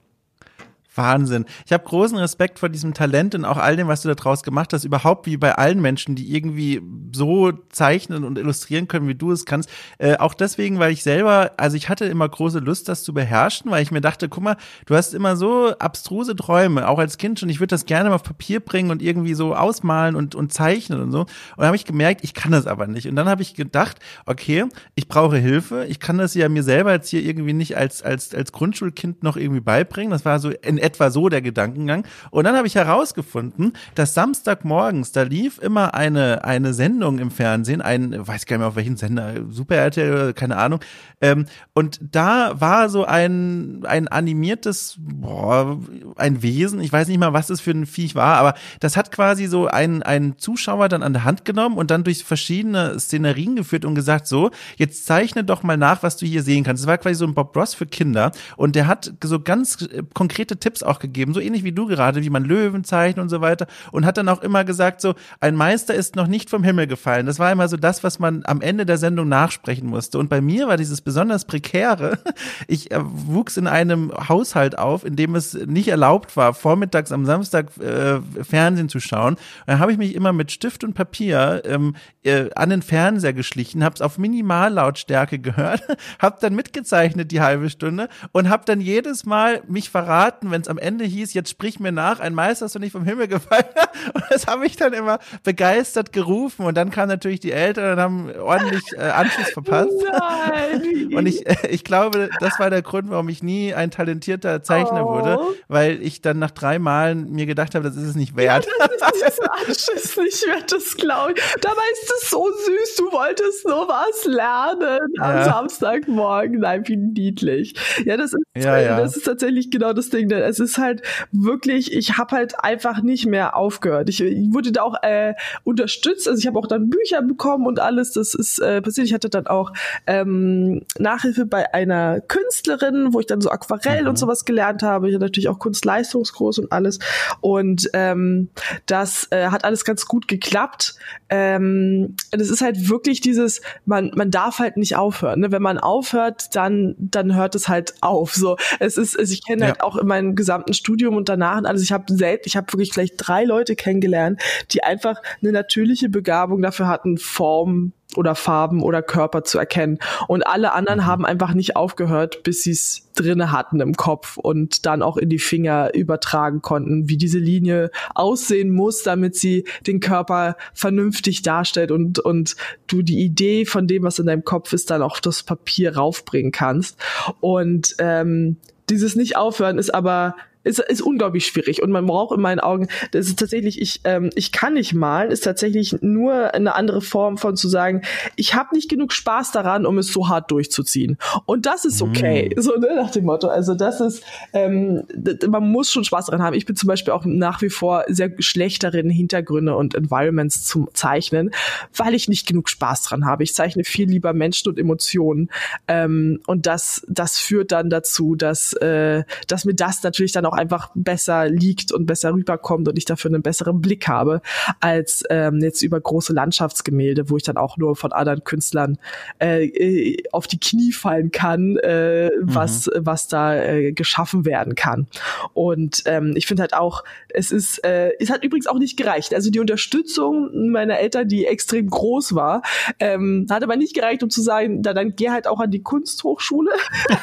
[0.96, 1.46] Wahnsinn.
[1.66, 4.44] Ich habe großen Respekt vor diesem Talent und auch all dem, was du da draus
[4.44, 4.84] gemacht hast.
[4.84, 6.82] Überhaupt wie bei allen Menschen, die irgendwie
[7.14, 9.70] so zeichnen und illustrieren können, wie du es kannst.
[9.98, 13.72] Äh, auch deswegen, weil ich selber, also ich hatte immer große Lust, das zu beherrschen,
[13.72, 17.40] weil ich mir dachte, guck mal, du hast immer so abstruse Träume, auch als Kind
[17.40, 17.50] schon.
[17.50, 21.02] Ich würde das gerne mal auf Papier bringen und irgendwie so ausmalen und, und zeichnen
[21.02, 21.22] und so.
[21.22, 23.08] Und dann habe ich gemerkt, ich kann das aber nicht.
[23.08, 25.86] Und dann habe ich gedacht, okay, ich brauche Hilfe.
[25.88, 29.38] Ich kann das ja mir selber jetzt hier irgendwie nicht als, als, als Grundschulkind noch
[29.38, 30.12] irgendwie beibringen.
[30.12, 32.06] Das war so in etwa so der Gedankengang.
[32.30, 37.82] Und dann habe ich herausgefunden, dass Samstagmorgens, da lief immer eine, eine Sendung im Fernsehen,
[37.82, 40.80] ein, weiß gar nicht mehr auf welchen Sender, Super RTL, keine Ahnung.
[41.22, 45.80] Ähm, und da war so ein, ein animiertes, boah,
[46.18, 49.12] ein Wesen, ich weiß nicht mal, was das für ein Viech war, aber das hat
[49.12, 53.56] quasi so einen, einen Zuschauer dann an der Hand genommen und dann durch verschiedene Szenerien
[53.56, 56.84] geführt und gesagt, so, jetzt zeichne doch mal nach, was du hier sehen kannst.
[56.84, 60.04] Es war quasi so ein Bob Ross für Kinder und der hat so ganz äh,
[60.14, 63.30] konkrete Tipps Tipps auch gegeben, so ähnlich wie du gerade, wie man Löwen zeichnet und
[63.30, 63.68] so weiter.
[63.92, 67.26] Und hat dann auch immer gesagt, so, ein Meister ist noch nicht vom Himmel gefallen.
[67.26, 70.20] Das war immer so das, was man am Ende der Sendung nachsprechen musste.
[70.20, 72.20] Und bei mir war dieses besonders prekäre.
[72.68, 77.26] Ich äh, wuchs in einem Haushalt auf, in dem es nicht erlaubt war, vormittags am
[77.26, 79.36] Samstag äh, Fernsehen zu schauen.
[79.36, 83.34] Und dann habe ich mich immer mit Stift und Papier ähm, äh, an den Fernseher
[83.34, 85.84] geschlichen, habe es auf Minimallautstärke gehört,
[86.20, 90.70] habe dann mitgezeichnet die halbe Stunde und habe dann jedes Mal mich verraten, wenn es
[90.70, 93.66] am Ende hieß, jetzt sprich mir nach, ein Meister ist doch nicht vom Himmel gefallen.
[94.14, 96.66] Und das habe ich dann immer begeistert gerufen.
[96.66, 99.92] Und dann kamen natürlich die Eltern und haben ordentlich äh, Anschluss verpasst.
[100.04, 101.14] Nein.
[101.16, 105.06] Und ich, äh, ich glaube, das war der Grund, warum ich nie ein talentierter Zeichner
[105.06, 105.14] oh.
[105.14, 108.68] wurde, weil ich dann nach drei Malen mir gedacht habe, das ist es nicht wert.
[108.80, 111.44] Ja, das ist Anschiss nicht wert, das glaube ich.
[111.62, 115.46] Dabei ist es so süß, du wolltest nur was lernen am ja.
[115.46, 116.60] Samstagmorgen.
[116.60, 117.76] Nein, wie niedlich.
[118.06, 119.00] Ja, das ist, ja, ja.
[119.00, 120.30] das ist tatsächlich genau das Ding.
[120.46, 124.10] Es ist halt wirklich, ich habe halt einfach nicht mehr aufgehört.
[124.10, 127.80] Ich, ich wurde da auch äh, unterstützt, also ich habe auch dann Bücher bekommen und
[127.80, 128.12] alles.
[128.14, 129.08] Das ist äh, passiert.
[129.08, 129.74] Ich hatte dann auch
[130.08, 134.10] ähm, Nachhilfe bei einer Künstlerin, wo ich dann so Aquarell mhm.
[134.10, 135.10] und sowas gelernt habe.
[135.10, 137.00] Ich hatte natürlich auch Kunstleistungskurs und alles.
[137.42, 138.50] Und ähm,
[138.86, 140.96] das äh, hat alles ganz gut geklappt.
[141.30, 145.42] Ähm, das ist halt wirklich dieses, man, man darf halt nicht aufhören.
[145.42, 145.52] Ne?
[145.52, 148.34] Wenn man aufhört, dann, dann hört es halt auf.
[148.34, 149.82] So, es ist, also ich kenne halt ja.
[149.82, 151.82] halt auch in gesamten Studium und danach und alles.
[151.82, 156.62] Ich habe selbst, ich habe wirklich gleich drei Leute kennengelernt, die einfach eine natürliche Begabung
[156.62, 160.00] dafür hatten, Form oder Farben oder Körper zu erkennen.
[160.28, 161.06] Und alle anderen mhm.
[161.06, 165.30] haben einfach nicht aufgehört, bis sie es drinne hatten im Kopf und dann auch in
[165.30, 171.92] die Finger übertragen konnten, wie diese Linie aussehen muss, damit sie den Körper vernünftig darstellt
[171.92, 172.56] und, und
[172.88, 176.52] du die Idee von dem, was in deinem Kopf ist, dann auf das Papier raufbringen
[176.52, 176.98] kannst.
[177.40, 178.58] Und ähm,
[178.90, 183.28] dieses Nicht-Aufhören ist aber ist, ist unglaublich schwierig und man braucht in meinen Augen, das
[183.28, 187.56] ist tatsächlich, ich, ähm, ich kann nicht malen, ist tatsächlich nur eine andere Form von
[187.56, 188.02] zu sagen,
[188.36, 191.18] ich habe nicht genug Spaß daran, um es so hart durchzuziehen.
[191.46, 192.62] Und das ist okay, mm.
[192.62, 193.48] so ne, nach dem Motto.
[193.48, 194.24] Also das ist,
[194.54, 195.04] ähm,
[195.48, 196.56] man muss schon Spaß daran haben.
[196.56, 200.90] Ich bin zum Beispiel auch nach wie vor sehr schlecht darin, Hintergründe und Environments zu
[200.94, 201.52] zeichnen,
[201.96, 203.44] weil ich nicht genug Spaß dran habe.
[203.44, 205.50] Ich zeichne viel lieber Menschen und Emotionen.
[205.88, 210.55] Ähm, und das, das führt dann dazu, dass, äh, dass mir das natürlich dann auch
[210.56, 214.42] einfach besser liegt und besser rüberkommt und ich dafür einen besseren Blick habe,
[214.80, 218.98] als ähm, jetzt über große Landschaftsgemälde, wo ich dann auch nur von anderen Künstlern
[219.40, 222.56] äh, äh auf die Knie fallen kann, äh, mhm.
[222.56, 225.08] was, was da äh, geschaffen werden kann.
[225.54, 229.34] Und ähm, ich finde halt auch, es ist, äh, es hat übrigens auch nicht gereicht.
[229.34, 232.62] Also die Unterstützung meiner Eltern, die extrem groß war,
[233.00, 235.82] ähm, hat aber nicht gereicht, um zu sagen, da, dann geh halt auch an die
[235.82, 236.72] Kunsthochschule.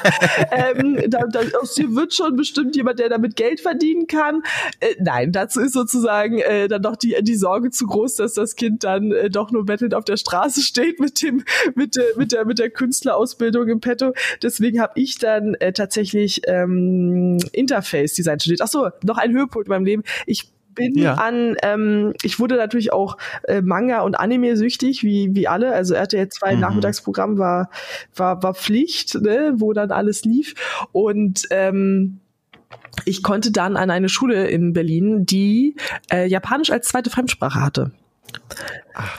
[0.51, 4.43] ähm, da, da, aus dir wird schon bestimmt jemand, der da damit Geld verdienen kann.
[4.81, 8.57] Äh, nein, dazu ist sozusagen äh, dann doch die, die Sorge zu groß, dass das
[8.57, 12.33] Kind dann äh, doch nur bettelnd auf der Straße steht mit dem, mit der, mit
[12.33, 14.13] der, mit der Künstlerausbildung im Petto.
[14.43, 18.63] Deswegen habe ich dann äh, tatsächlich ähm, Interface Design studiert.
[18.63, 20.03] Ach so, noch ein Höhepunkt in meinem Leben.
[20.27, 21.15] Ich bin ja.
[21.15, 25.73] an, ähm, ich wurde natürlich auch äh, Manga und Anime süchtig, wie, wie alle.
[25.73, 26.61] Also RTL 2 mhm.
[26.61, 27.71] Nachmittagsprogramm war,
[28.15, 30.55] war, war Pflicht, ne, wo dann alles lief.
[30.93, 32.21] Und ähm,
[33.05, 35.77] ich konnte dann an eine Schule in Berlin, die
[36.13, 37.93] äh, Japanisch als zweite Fremdsprache hatte.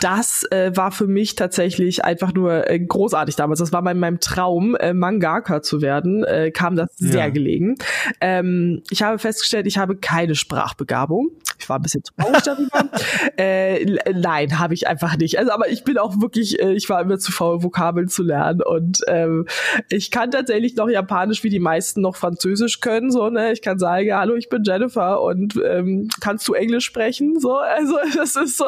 [0.02, 3.60] Das äh, war für mich tatsächlich einfach nur äh, großartig damals.
[3.60, 7.12] Das war mein, meinem Traum, äh, Mangaka zu werden, äh, kam das ja.
[7.12, 7.76] sehr gelegen.
[8.22, 11.30] Ähm, ich habe festgestellt, ich habe keine Sprachbegabung.
[11.64, 12.90] Ich war ein bisschen traurig darüber.
[13.38, 15.40] äh, nein, habe ich einfach nicht.
[15.40, 18.62] Also, aber ich bin auch wirklich, äh, ich war immer zu faul, Vokabeln zu lernen.
[18.62, 19.48] Und ähm,
[19.90, 23.12] ich kann tatsächlich noch Japanisch, wie die meisten noch Französisch können.
[23.12, 23.54] So, ne?
[23.54, 27.40] Ich kann sagen, hallo, ich bin Jennifer und ähm, kannst du Englisch sprechen?
[27.40, 28.66] So, also das ist so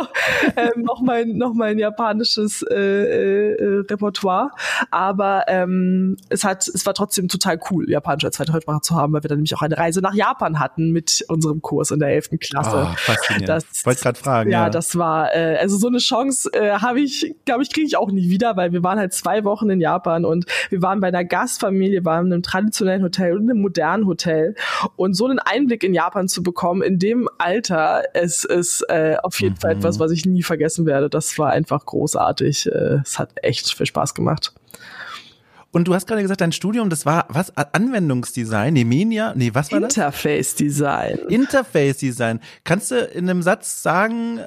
[0.56, 4.52] ähm, noch mein noch mein japanisches äh, äh, Repertoire.
[4.90, 9.12] Aber ähm, es hat, es war trotzdem total cool, Japanisch als zweite Fremdsprache zu haben,
[9.12, 12.10] weil wir dann nämlich auch eine Reise nach Japan hatten mit unserem Kurs in der
[12.10, 12.30] 11.
[12.40, 12.85] Klasse.
[12.96, 13.50] Faszinierend.
[13.50, 14.52] Das, Wollte gerade fragen.
[14.52, 17.88] Ja, ja, das war äh, also so eine Chance äh, habe ich, glaube ich, kriege
[17.88, 21.00] ich auch nie wieder, weil wir waren halt zwei Wochen in Japan und wir waren
[21.00, 24.56] bei einer Gastfamilie, waren in einem traditionellen Hotel und einem modernen Hotel
[24.96, 29.40] und so einen Einblick in Japan zu bekommen in dem Alter, es ist äh, auf
[29.42, 29.60] jeden mhm.
[29.60, 31.10] Fall etwas, was ich nie vergessen werde.
[31.10, 32.68] Das war einfach großartig.
[32.68, 34.54] Äh, es hat echt viel Spaß gemacht.
[35.76, 37.52] Und du hast gerade gesagt, dein Studium, das war was?
[37.58, 38.76] Anwendungsdesign?
[38.76, 39.34] Nee, Media?
[39.36, 39.98] Nee, was war das?
[39.98, 41.20] Interface Design.
[41.28, 42.40] Interface Design.
[42.64, 44.46] Kannst du in einem Satz sagen, äh,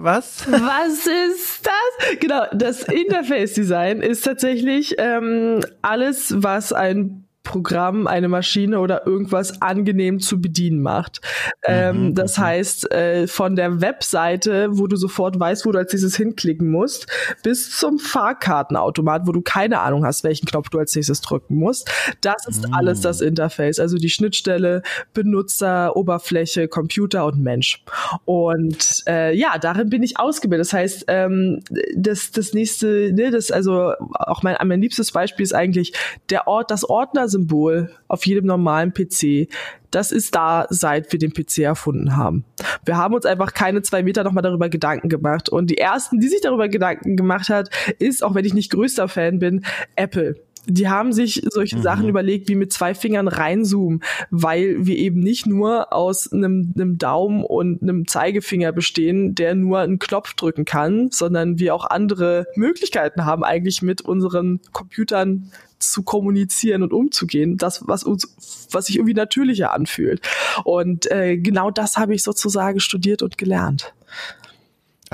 [0.00, 0.46] was?
[0.48, 2.20] Was ist das?
[2.20, 9.60] Genau, das Interface Design ist tatsächlich ähm, alles, was ein Programm, eine Maschine oder irgendwas
[9.60, 11.20] angenehm zu bedienen macht.
[11.66, 15.92] Ähm, mhm, das heißt, äh, von der Webseite, wo du sofort weißt, wo du als
[15.92, 17.06] nächstes hinklicken musst,
[17.42, 21.90] bis zum Fahrkartenautomat, wo du keine Ahnung hast, welchen Knopf du als nächstes drücken musst.
[22.20, 22.74] Das ist mhm.
[22.74, 27.84] alles das Interface, also die Schnittstelle, Benutzer, Oberfläche, Computer und Mensch.
[28.24, 30.66] Und äh, ja, darin bin ich ausgebildet.
[30.66, 31.60] Das heißt, ähm,
[31.96, 35.92] das, das nächste, ne, das also auch mein, mein liebstes Beispiel ist eigentlich
[36.30, 39.48] der Ort, das Ordner Symbol auf jedem normalen PC,
[39.90, 42.44] das ist da, seit wir den PC erfunden haben.
[42.84, 45.48] Wir haben uns einfach keine zwei Meter nochmal darüber Gedanken gemacht.
[45.48, 49.08] Und die ersten, die sich darüber Gedanken gemacht hat, ist, auch wenn ich nicht größter
[49.08, 49.64] Fan bin,
[49.96, 50.36] Apple.
[50.66, 51.82] Die haben sich solche mhm.
[51.82, 56.98] Sachen überlegt, wie mit zwei Fingern reinzoomen, weil wir eben nicht nur aus einem, einem
[56.98, 62.46] Daumen und einem Zeigefinger bestehen, der nur einen Knopf drücken kann, sondern wir auch andere
[62.54, 68.96] Möglichkeiten haben, eigentlich mit unseren Computern zu kommunizieren und umzugehen, das was uns, was sich
[68.96, 70.22] irgendwie natürlicher anfühlt.
[70.64, 73.92] Und äh, genau das habe ich sozusagen studiert und gelernt.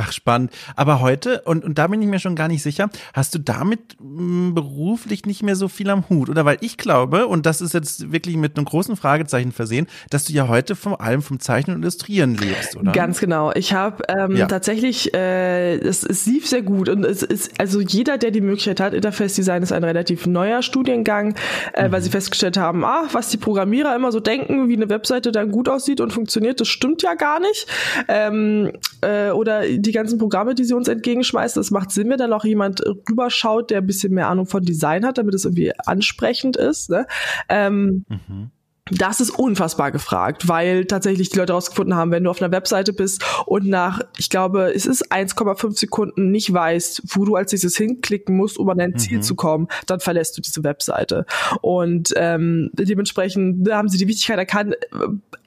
[0.01, 0.53] Ach, spannend.
[0.77, 3.97] Aber heute, und, und da bin ich mir schon gar nicht sicher, hast du damit
[3.99, 6.29] mh, hm, beruflich nicht mehr so viel am Hut?
[6.29, 10.25] Oder weil ich glaube, und das ist jetzt wirklich mit einem großen Fragezeichen versehen, dass
[10.25, 12.93] du ja heute vor allem vom Zeichnen und Illustrieren lebst, oder?
[12.93, 13.51] Ganz genau.
[13.55, 14.47] Ich habe ähm, ja.
[14.47, 16.89] tatsächlich, äh, es, es lief sehr gut.
[16.89, 20.63] Und es ist, also jeder, der die Möglichkeit hat, Interface Design ist ein relativ neuer
[20.63, 21.35] Studiengang,
[21.73, 21.93] äh, mhm.
[21.93, 25.51] weil sie festgestellt haben, ah, was die Programmierer immer so denken, wie eine Webseite dann
[25.51, 27.67] gut aussieht und funktioniert, das stimmt ja gar nicht.
[28.07, 32.27] Ähm, äh, oder die ganzen Programme, die sie uns entgegenschmeißen, es macht Sinn, wenn da
[32.27, 36.57] noch jemand rüberschaut, der ein bisschen mehr Ahnung von Design hat, damit es irgendwie ansprechend
[36.57, 36.91] ist.
[36.91, 37.07] Ne?
[37.49, 38.51] Ähm, mhm.
[38.91, 42.93] Das ist unfassbar gefragt, weil tatsächlich die Leute herausgefunden haben, wenn du auf einer Webseite
[42.93, 47.77] bist und nach, ich glaube, es ist 1,5 Sekunden nicht weißt, wo du als nächstes
[47.77, 48.99] hinklicken musst, um an dein mhm.
[48.99, 51.27] Ziel zu kommen, dann verlässt du diese Webseite.
[51.61, 54.75] Und ähm, dementsprechend haben sie die Wichtigkeit erkannt,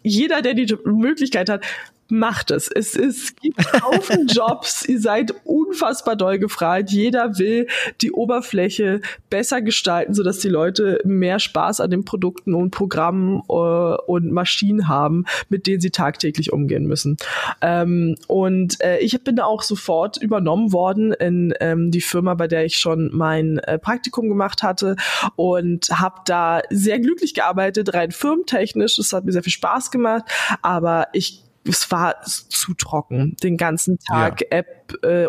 [0.04, 1.64] jeder, der die Möglichkeit hat,
[2.12, 2.68] macht es.
[2.68, 4.88] Es, es gibt Haufen Jobs.
[4.88, 6.92] Ihr seid unfassbar doll gefragt.
[6.92, 7.68] Jeder will
[8.02, 13.52] die Oberfläche besser gestalten, sodass die Leute mehr Spaß an den Produkten und Programmen äh,
[13.52, 17.18] und Maschinen haben, mit denen sie tagtäglich umgehen müssen.
[17.62, 22.66] Ähm, und äh, ich bin auch sofort übernommen worden in ähm, die Firma, bei der
[22.66, 24.96] ich schon mein äh, Praktikum gemacht hatte
[25.36, 28.98] und habe da sehr glücklich gearbeitet, rein firmentechnisch.
[28.98, 30.26] Es hat mir sehr viel Spaß gemacht,
[30.62, 33.36] aber ich es war zu trocken.
[33.44, 34.48] Den ganzen Tag ja.
[34.50, 35.28] App-Oberflächen äh,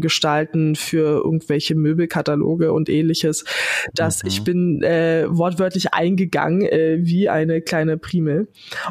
[0.00, 3.44] gestalten für irgendwelche Möbelkataloge und ähnliches.
[3.94, 4.28] Dass mhm.
[4.28, 8.48] ich bin äh, wortwörtlich eingegangen äh, wie eine kleine Primel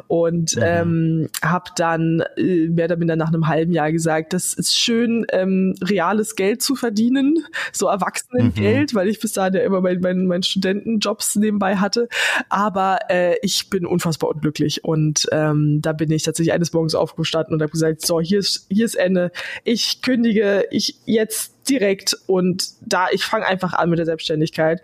[0.07, 0.63] und mhm.
[0.63, 5.25] ähm, habe dann äh, mehr oder minder nach einem halben Jahr gesagt, das ist schön,
[5.31, 8.97] ähm, reales Geld zu verdienen, so Erwachsenengeld, mhm.
[8.97, 12.07] weil ich bis dahin ja immer meinen mein, mein Studentenjobs nebenbei hatte.
[12.49, 17.55] Aber äh, ich bin unfassbar unglücklich und ähm, da bin ich tatsächlich eines Morgens aufgestanden
[17.55, 19.31] und habe gesagt, so, hier ist, hier ist Ende.
[19.63, 24.81] Ich kündige, ich jetzt direkt und da, ich fange einfach an mit der Selbstständigkeit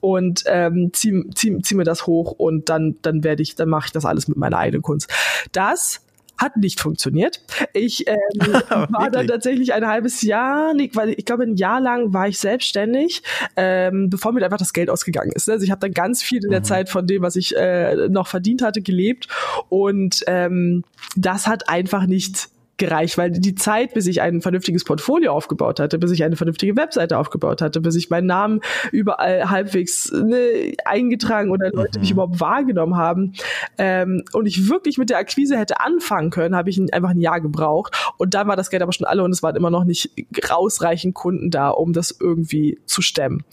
[0.00, 3.86] und ähm, zieh, zieh, zieh mir das hoch und dann, dann werde ich, dann mache
[3.86, 5.10] ich das alles mit meiner eigenen Kunst.
[5.52, 6.00] Das
[6.38, 7.40] hat nicht funktioniert.
[7.72, 8.16] Ich ähm,
[8.90, 12.38] war dann tatsächlich ein halbes Jahr, nee, weil ich glaube ein Jahr lang war ich
[12.38, 13.22] selbstständig,
[13.56, 15.48] ähm, bevor mir einfach das Geld ausgegangen ist.
[15.48, 16.64] Also ich habe dann ganz viel in der mhm.
[16.64, 19.28] Zeit von dem, was ich äh, noch verdient hatte, gelebt
[19.68, 20.84] und ähm,
[21.16, 22.48] das hat einfach nicht
[22.82, 26.76] gereicht, weil die Zeit, bis ich ein vernünftiges Portfolio aufgebaut hatte, bis ich eine vernünftige
[26.76, 32.14] Webseite aufgebaut hatte, bis ich meinen Namen überall halbwegs ne, eingetragen oder Leute mich mhm.
[32.14, 33.34] überhaupt wahrgenommen haben
[33.78, 37.40] ähm, und ich wirklich mit der Akquise hätte anfangen können, habe ich einfach ein Jahr
[37.40, 40.10] gebraucht und dann war das Geld aber schon alle und es waren immer noch nicht
[40.50, 43.44] ausreichend Kunden da, um das irgendwie zu stemmen.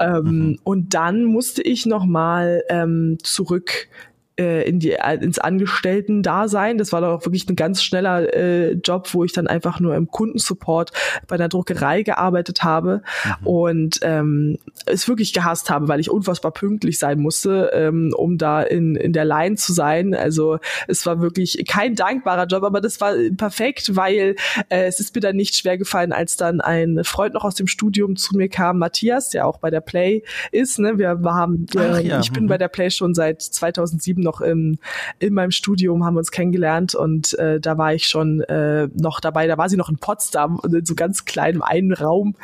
[0.00, 0.58] Ähm, mhm.
[0.64, 3.88] Und dann musste ich noch mal ähm, zurück
[4.38, 6.78] äh, in die, äh, ins Angestellten-Dasein.
[6.78, 9.94] Das war dann auch wirklich ein ganz schneller äh, Job, wo ich dann einfach nur
[9.94, 10.92] im Kundensupport
[11.26, 13.02] bei einer Druckerei gearbeitet habe
[13.40, 13.46] mhm.
[13.46, 18.62] und ähm, es wirklich gehasst habe, weil ich unfassbar pünktlich sein musste, ähm, um da
[18.62, 20.14] in, in der Line zu sein.
[20.14, 24.36] Also es war wirklich kein dankbarer Job, aber das war perfekt, weil
[24.68, 27.66] äh, es ist mir dann nicht schwer gefallen, als dann ein Freund noch aus dem
[27.66, 30.78] Studium zu mir kam, Matthias, der auch bei der Play ist.
[30.78, 30.98] Ne?
[30.98, 32.20] Wir, haben, wir, ja.
[32.20, 32.48] ich bin mhm.
[32.48, 34.78] bei der Play schon seit 2007 noch im,
[35.18, 39.20] in meinem Studium, haben wir uns kennengelernt und äh, da war ich schon äh, noch
[39.20, 39.46] dabei.
[39.46, 42.34] Da war sie noch in Potsdam und in so ganz kleinem einen Raum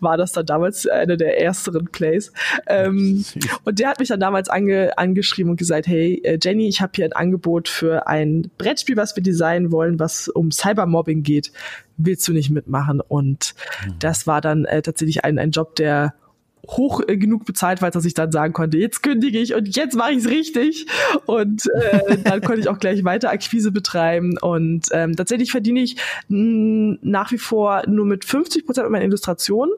[0.00, 2.32] war das dann damals eine der ersteren Plays.
[2.66, 3.24] Ähm,
[3.64, 6.92] und der hat mich dann damals ange, angeschrieben und gesagt, hey äh, Jenny, ich habe
[6.94, 11.52] hier ein Angebot für ein Brettspiel, was wir designen wollen, was um Cybermobbing geht.
[11.96, 13.00] Willst du nicht mitmachen?
[13.00, 13.94] Und mhm.
[13.98, 16.14] das war dann äh, tatsächlich ein, ein Job, der
[16.68, 19.94] hoch äh, genug bezahlt war, dass ich dann sagen konnte, jetzt kündige ich und jetzt
[19.94, 20.86] mache ich es richtig.
[21.26, 24.38] Und äh, dann konnte ich auch gleich weiter Akquise betreiben.
[24.38, 25.96] Und ähm, tatsächlich verdiene ich
[26.28, 29.72] mh, nach wie vor nur mit 50 Prozent meiner Illustrationen.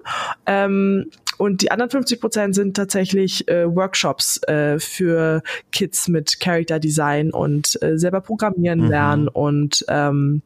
[0.47, 6.79] Ähm, und die anderen 50 Prozent sind tatsächlich äh, Workshops äh, für Kids mit Character
[6.79, 8.89] Design und äh, selber programmieren mhm.
[8.89, 10.43] lernen und ähm,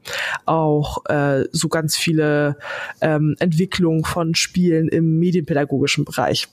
[0.46, 2.57] auch äh, so ganz viele
[3.00, 6.48] ähm, Entwicklungen von Spielen im medienpädagogischen Bereich.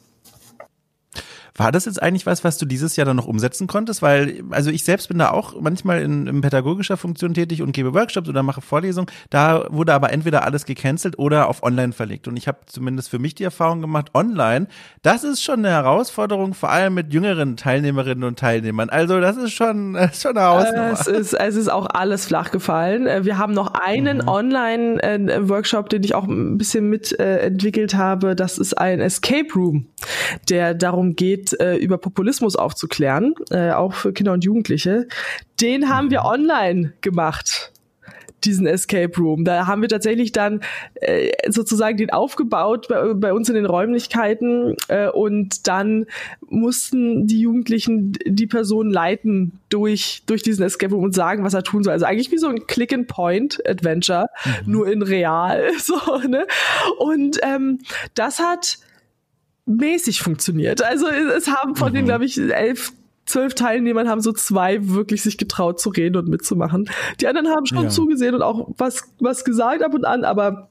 [1.60, 4.02] War das jetzt eigentlich was, was du dieses Jahr dann noch umsetzen konntest?
[4.02, 7.94] Weil, also ich selbst bin da auch manchmal in, in pädagogischer Funktion tätig und gebe
[7.94, 9.08] Workshops oder mache Vorlesungen.
[9.30, 12.30] Da wurde aber entweder alles gecancelt oder auf online verlegt.
[12.30, 14.68] Und ich habe zumindest für mich die Erfahrung gemacht, online,
[15.02, 18.90] das ist schon eine Herausforderung, vor allem mit jüngeren Teilnehmerinnen und Teilnehmern.
[18.90, 20.92] Also das ist schon, das ist schon eine Hausnummer.
[20.94, 23.06] Es ist, es ist auch alles flach gefallen.
[23.06, 24.28] Äh, wir haben noch einen mhm.
[24.30, 28.38] Online-Workshop, äh, den ich auch ein bisschen mitentwickelt habe.
[28.38, 29.88] Das ist ein Escape Room,
[30.48, 35.08] der darum geht, äh, über Populismus aufzuklären, äh, auch für Kinder und Jugendliche.
[35.62, 37.72] Den haben wir online gemacht
[38.44, 39.44] diesen Escape Room.
[39.44, 40.62] Da haben wir tatsächlich dann
[40.96, 46.06] äh, sozusagen den aufgebaut bei, bei uns in den Räumlichkeiten äh, und dann
[46.48, 51.64] mussten die Jugendlichen die Person leiten durch, durch diesen Escape Room und sagen, was er
[51.64, 51.94] tun soll.
[51.94, 54.72] Also eigentlich wie so ein Click-and-Point-Adventure, mhm.
[54.72, 55.70] nur in real.
[55.80, 55.96] So,
[56.28, 56.46] ne?
[57.00, 57.80] Und ähm,
[58.14, 58.78] das hat
[59.70, 60.84] mäßig funktioniert.
[60.84, 61.96] Also es haben von mhm.
[61.96, 62.92] den, glaube ich, elf,
[63.26, 66.90] zwölf Teilnehmern haben so zwei wirklich sich getraut zu reden und mitzumachen.
[67.22, 67.90] Die anderen haben schon ja.
[67.90, 70.70] zugesehen und auch was, was gesagt ab und an, aber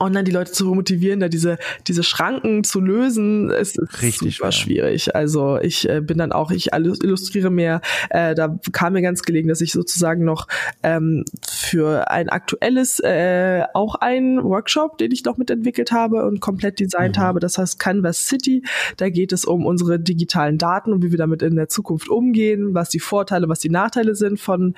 [0.00, 4.52] online die Leute zu motivieren, da diese diese Schranken zu lösen, ist, ist Richtig super
[4.52, 5.14] schwierig.
[5.14, 7.80] Also ich äh, bin dann auch, ich illustriere mehr.
[8.10, 10.48] Äh, da kam mir ganz gelegen, dass ich sozusagen noch
[10.82, 16.80] ähm, für ein aktuelles äh, auch einen Workshop, den ich noch mitentwickelt habe und komplett
[16.80, 17.22] designt mhm.
[17.22, 17.40] habe.
[17.40, 18.62] Das heißt Canvas City.
[18.96, 22.74] Da geht es um unsere digitalen Daten und wie wir damit in der Zukunft umgehen,
[22.74, 24.74] was die Vorteile, was die Nachteile sind von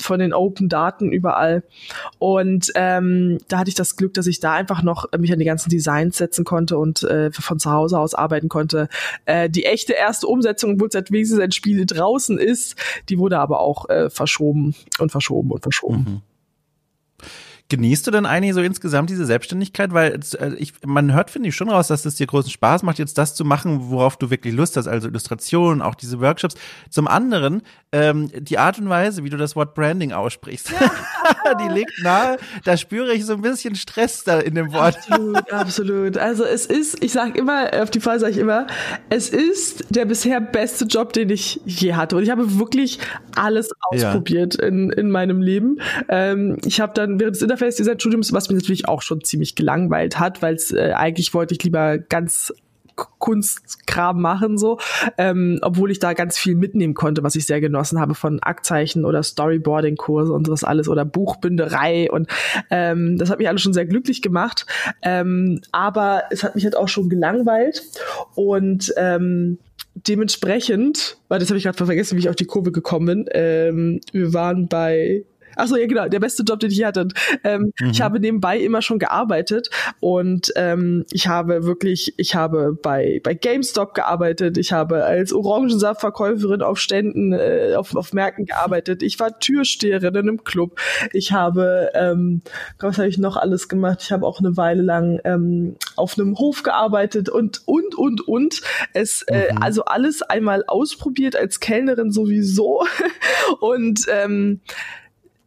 [0.00, 1.62] von den Open Daten überall.
[2.18, 5.44] Und ähm, da hatte ich das Glück, dass ich da einfach noch mich an die
[5.44, 8.88] ganzen Designs setzen konnte und äh, von zu Hause aus arbeiten konnte.
[9.24, 12.76] Äh, die echte erste Umsetzung, obwohl seit wenigstens ein Spiel draußen ist,
[13.08, 15.96] die wurde aber auch äh, verschoben und verschoben und verschoben.
[15.96, 16.22] Mhm.
[17.70, 19.92] Genießt du denn eigentlich so insgesamt diese Selbstständigkeit?
[19.92, 22.98] Weil äh, ich, man hört, finde ich, schon raus, dass es dir großen Spaß macht,
[22.98, 26.56] jetzt das zu machen, worauf du wirklich Lust hast, also Illustrationen, auch diese Workshops.
[26.90, 27.62] Zum anderen,
[27.92, 30.90] ähm, die Art und Weise, wie du das Wort Branding aussprichst, ja.
[31.60, 34.96] die liegt nahe, da spüre ich so ein bisschen Stress da in dem Wort.
[34.96, 36.18] Absolut, absolut.
[36.18, 38.66] Also es ist, ich sage immer, auf die Frage sage ich immer,
[39.10, 42.16] es ist der bisher beste Job, den ich je hatte.
[42.16, 42.98] Und ich habe wirklich
[43.36, 44.66] alles ausprobiert ja.
[44.66, 45.80] in, in meinem Leben.
[46.08, 49.54] Ähm, ich habe dann während des Interface Design Studiums, was mich natürlich auch schon ziemlich
[49.54, 52.52] gelangweilt hat, weil äh, eigentlich wollte ich lieber ganz
[53.18, 54.78] Kunstkram machen, so,
[55.16, 59.06] ähm, obwohl ich da ganz viel mitnehmen konnte, was ich sehr genossen habe von Aktzeichen
[59.06, 62.28] oder Storyboarding-Kurse und sowas alles oder Buchbinderei und
[62.70, 64.66] ähm, das hat mich alles schon sehr glücklich gemacht,
[65.00, 67.82] ähm, aber es hat mich halt auch schon gelangweilt
[68.34, 69.58] und ähm,
[69.94, 74.00] dementsprechend, weil das habe ich gerade vergessen, wie ich auf die Kurve gekommen bin, ähm,
[74.12, 75.24] wir waren bei
[75.60, 77.08] Achso, ja genau, der beste Job, den ich hatte.
[77.44, 77.90] Ähm, mhm.
[77.90, 83.34] Ich habe nebenbei immer schon gearbeitet und ähm, ich habe wirklich, ich habe bei, bei
[83.34, 89.38] GameStop gearbeitet, ich habe als Orangensaftverkäuferin auf Ständen, äh, auf, auf Märkten gearbeitet, ich war
[89.38, 90.80] Türsteherin in einem Club,
[91.12, 92.42] ich habe, ähm,
[92.78, 94.00] was habe ich noch alles gemacht?
[94.02, 98.62] Ich habe auch eine Weile lang ähm, auf einem Hof gearbeitet und, und, und, und.
[98.94, 99.62] Es, äh, mhm.
[99.62, 102.84] also alles einmal ausprobiert als Kellnerin sowieso
[103.60, 104.60] und ähm,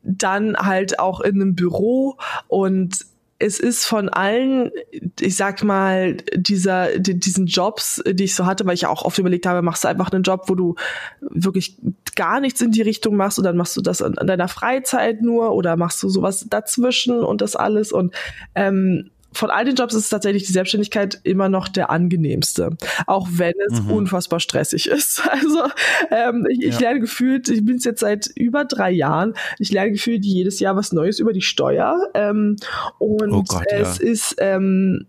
[0.04, 2.18] dann halt auch in einem Büro.
[2.48, 3.06] Und
[3.40, 4.72] es ist von allen,
[5.20, 9.18] ich sag mal, dieser, diesen Jobs, die ich so hatte, weil ich ja auch oft
[9.18, 10.76] überlegt habe, machst du einfach einen Job, wo du
[11.20, 11.78] wirklich
[12.16, 15.54] gar nichts in die Richtung machst und dann machst du das an, deiner Freizeit nur
[15.54, 17.92] oder machst du sowas dazwischen und das alles.
[17.92, 18.14] Und
[18.56, 22.78] ähm, von all den Jobs ist tatsächlich die Selbstständigkeit immer noch der angenehmste,
[23.08, 23.92] auch wenn es mhm.
[23.92, 25.22] unfassbar stressig ist.
[25.34, 25.64] Also
[26.12, 29.92] ähm, ich, ich lerne gefühlt, ich bin es jetzt seit über drei Jahren, ich lerne
[29.92, 32.58] gefühlt jedes Jahr was Neues über die Steuer ähm,
[33.00, 34.06] und oh Gott, es ja.
[34.06, 35.08] ist ähm,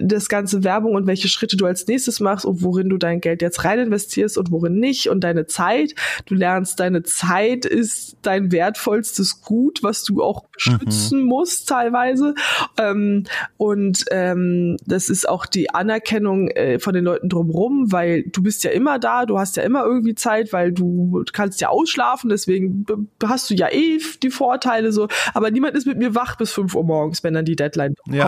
[0.00, 3.42] das ganze Werbung und welche Schritte du als nächstes machst und worin du dein Geld
[3.42, 5.94] jetzt rein investierst und worin nicht und deine Zeit.
[6.26, 11.26] Du lernst, deine Zeit ist dein wertvollstes Gut, was du auch beschützen mhm.
[11.26, 12.34] musst teilweise.
[12.78, 13.24] Ähm,
[13.56, 18.64] und ähm, das ist auch die Anerkennung äh, von den Leuten drumherum, weil du bist
[18.64, 22.86] ja immer da, du hast ja immer irgendwie Zeit, weil du kannst ja ausschlafen, deswegen
[23.24, 25.08] hast du ja eh die Vorteile so.
[25.32, 28.14] Aber niemand ist mit mir wach bis fünf Uhr morgens, wenn dann die Deadline kommt.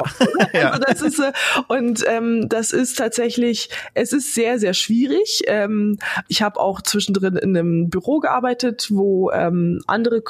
[0.52, 0.70] Ja.
[0.70, 1.32] Also das ist äh,
[1.68, 5.42] und ähm, das ist tatsächlich, es ist sehr, sehr schwierig.
[5.46, 10.22] Ähm, ich habe auch zwischendrin in einem Büro gearbeitet, wo ähm, andere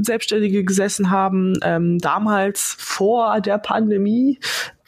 [0.00, 4.38] Selbstständige gesessen haben, ähm, damals vor der Pandemie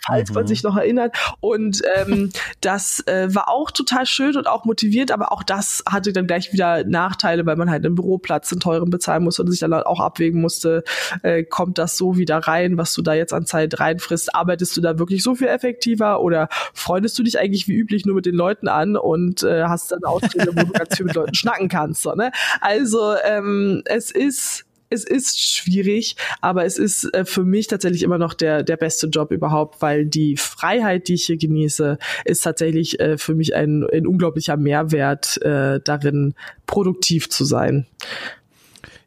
[0.07, 0.35] falls mhm.
[0.35, 1.17] man sich noch erinnert.
[1.41, 2.31] Und ähm,
[2.61, 6.53] das äh, war auch total schön und auch motiviert, aber auch das hatte dann gleich
[6.53, 10.01] wieder Nachteile, weil man halt einen Büroplatz, einen teuren bezahlen musste und sich dann auch
[10.01, 10.85] abwägen musste,
[11.23, 14.81] äh, kommt das so wieder rein, was du da jetzt an Zeit reinfrisst, arbeitest du
[14.81, 18.35] da wirklich so viel effektiver oder freundest du dich eigentlich wie üblich nur mit den
[18.35, 22.03] Leuten an und äh, hast dann Aufträge, wo du ganz viel mit Leuten schnacken kannst.
[22.03, 22.33] So, ne?
[22.61, 28.19] Also ähm, es ist es ist schwierig, aber es ist äh, für mich tatsächlich immer
[28.19, 33.01] noch der, der beste Job überhaupt, weil die Freiheit, die ich hier genieße, ist tatsächlich
[33.01, 36.35] äh, für mich ein, ein unglaublicher Mehrwert äh, darin,
[36.67, 37.87] produktiv zu sein.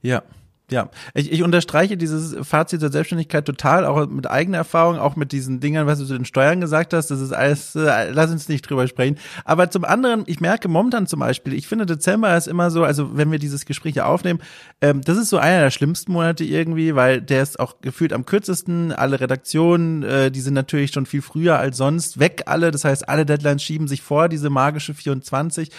[0.02, 0.24] Ja,
[0.72, 5.32] ja, ich, ich unterstreiche dieses Fazit der Selbstständigkeit total, auch mit eigener Erfahrung, auch mit
[5.32, 8.50] diesen Dingern, was du zu den Steuern gesagt hast, das ist alles, äh, lass uns
[8.50, 9.18] nicht drüber sprechen.
[9.44, 13.16] Aber zum anderen, ich merke momentan zum Beispiel, ich finde Dezember ist immer so, also
[13.16, 14.40] wenn wir dieses Gespräch hier aufnehmen,
[14.82, 18.26] ähm, das ist so einer der schlimmsten Monate irgendwie, weil der ist auch gefühlt am
[18.26, 22.86] kürzesten, alle Redaktionen, äh, die sind natürlich schon viel früher als sonst weg alle, das
[22.86, 25.70] heißt, alle Deadlines schieben sich vor, diese magische 24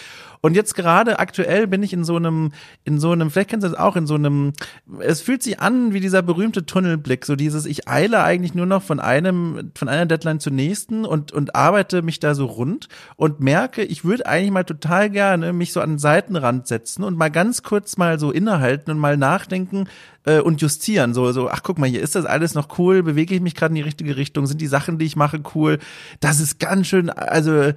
[0.41, 2.51] und jetzt gerade aktuell bin ich in so einem,
[2.83, 4.53] in so einem, vielleicht kennst du das auch, in so einem,
[4.99, 8.83] es fühlt sich an wie dieser berühmte Tunnelblick, so dieses, ich eile eigentlich nur noch
[8.83, 13.39] von einem, von einer Deadline zur nächsten und, und arbeite mich da so rund und
[13.39, 17.29] merke, ich würde eigentlich mal total gerne mich so an den Seitenrand setzen und mal
[17.29, 19.87] ganz kurz mal so innehalten und mal nachdenken,
[20.27, 21.13] äh, und justieren.
[21.13, 23.71] So, so, ach guck mal, hier ist das alles noch cool, bewege ich mich gerade
[23.71, 25.79] in die richtige Richtung, sind die Sachen, die ich mache, cool.
[26.19, 27.71] Das ist ganz schön, also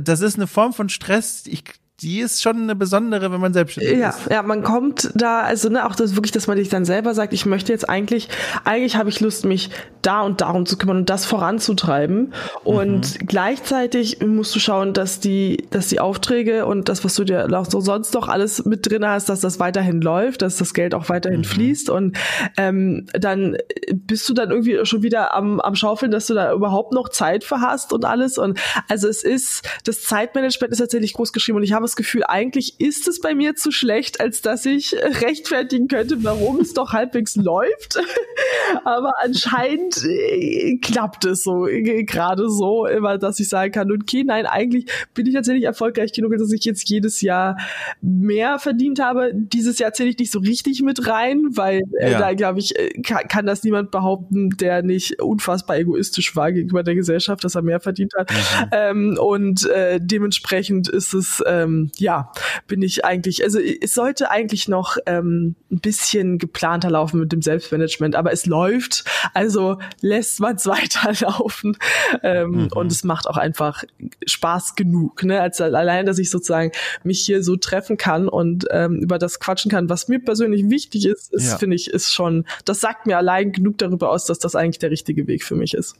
[0.00, 1.44] das ist eine Form von Stress.
[1.46, 1.64] Ich
[2.02, 4.28] die ist schon eine besondere, wenn man selbstständig ja, ist.
[4.28, 7.32] Ja, man kommt da, also ne, auch das wirklich, dass man sich dann selber sagt,
[7.32, 8.28] ich möchte jetzt eigentlich,
[8.64, 9.70] eigentlich habe ich Lust, mich
[10.02, 12.34] da und darum zu kümmern und das voranzutreiben.
[12.64, 13.26] Und mhm.
[13.26, 17.66] gleichzeitig musst du schauen, dass die, dass die Aufträge und das, was du dir auch
[17.66, 21.08] so sonst noch alles mit drin hast, dass das weiterhin läuft, dass das Geld auch
[21.08, 21.44] weiterhin mhm.
[21.44, 21.88] fließt.
[21.88, 22.18] Und
[22.56, 23.56] ähm, dann
[23.92, 27.44] bist du dann irgendwie schon wieder am, am Schaufeln, dass du da überhaupt noch Zeit
[27.44, 28.38] für hast und alles.
[28.38, 32.24] Und also es ist, das Zeitmanagement ist tatsächlich groß geschrieben und ich habe das Gefühl,
[32.26, 36.94] eigentlich ist es bei mir zu schlecht, als dass ich rechtfertigen könnte, warum es doch
[36.94, 38.00] halbwegs läuft.
[38.84, 44.24] Aber anscheinend äh, klappt es so, äh, gerade so, immer, dass ich sagen kann, okay,
[44.24, 47.58] nein, eigentlich bin ich tatsächlich erfolgreich genug, dass ich jetzt jedes Jahr
[48.00, 49.32] mehr verdient habe.
[49.34, 52.18] Dieses Jahr zähle ich nicht so richtig mit rein, weil äh, ja.
[52.18, 56.82] da, glaube ich, äh, kann, kann, das niemand behaupten, der nicht unfassbar egoistisch war gegenüber
[56.82, 58.30] der Gesellschaft, dass er mehr verdient hat.
[58.30, 58.68] Mhm.
[58.72, 62.32] Ähm, und äh, dementsprechend ist es ähm, ja,
[62.66, 67.42] bin ich eigentlich, also es sollte eigentlich noch ähm, ein bisschen geplanter laufen mit dem
[67.42, 69.04] Selbstmanagement, aber es läuft,
[69.34, 71.76] also lässt man es weiterlaufen
[72.22, 72.68] ähm, mhm.
[72.74, 73.84] und es macht auch einfach
[74.26, 75.40] Spaß genug, ne?
[75.40, 76.72] als allein, dass ich sozusagen
[77.04, 81.06] mich hier so treffen kann und ähm, über das quatschen kann, was mir persönlich wichtig
[81.06, 81.58] ist, ist ja.
[81.58, 84.90] finde ich, ist schon, das sagt mir allein genug darüber aus, dass das eigentlich der
[84.90, 85.96] richtige Weg für mich ist.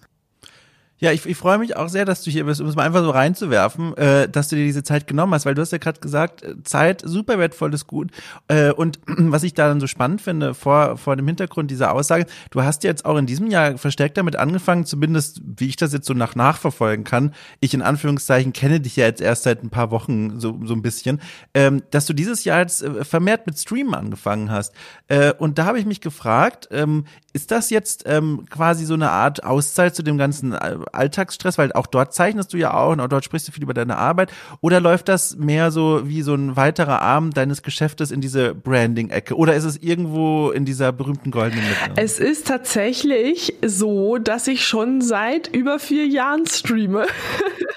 [1.02, 3.02] Ja, ich, ich freue mich auch sehr, dass du hier bist, um es mal einfach
[3.02, 5.98] so reinzuwerfen, äh, dass du dir diese Zeit genommen hast, weil du hast ja gerade
[5.98, 8.12] gesagt, äh, Zeit, super wertvolles Gut.
[8.46, 12.26] Äh, und was ich da dann so spannend finde, vor, vor dem Hintergrund dieser Aussage,
[12.52, 16.06] du hast jetzt auch in diesem Jahr verstärkt damit angefangen, zumindest wie ich das jetzt
[16.06, 19.90] so nach nachverfolgen kann, ich in Anführungszeichen kenne dich ja jetzt erst seit ein paar
[19.90, 21.20] Wochen so, so ein bisschen,
[21.52, 24.72] ähm, dass du dieses Jahr jetzt äh, vermehrt mit Streamen angefangen hast.
[25.08, 29.10] Äh, und da habe ich mich gefragt, ähm, ist das jetzt ähm, quasi so eine
[29.10, 31.58] Art Auszeit zu dem ganzen äh, Alltagsstress?
[31.58, 33.96] Weil auch dort zeichnest du ja auch und auch dort sprichst du viel über deine
[33.96, 34.32] Arbeit.
[34.60, 39.36] Oder läuft das mehr so wie so ein weiterer Arm deines Geschäftes in diese Branding-Ecke?
[39.36, 41.92] Oder ist es irgendwo in dieser berühmten goldenen Mitte?
[41.96, 47.06] Es ist tatsächlich so, dass ich schon seit über vier Jahren streame.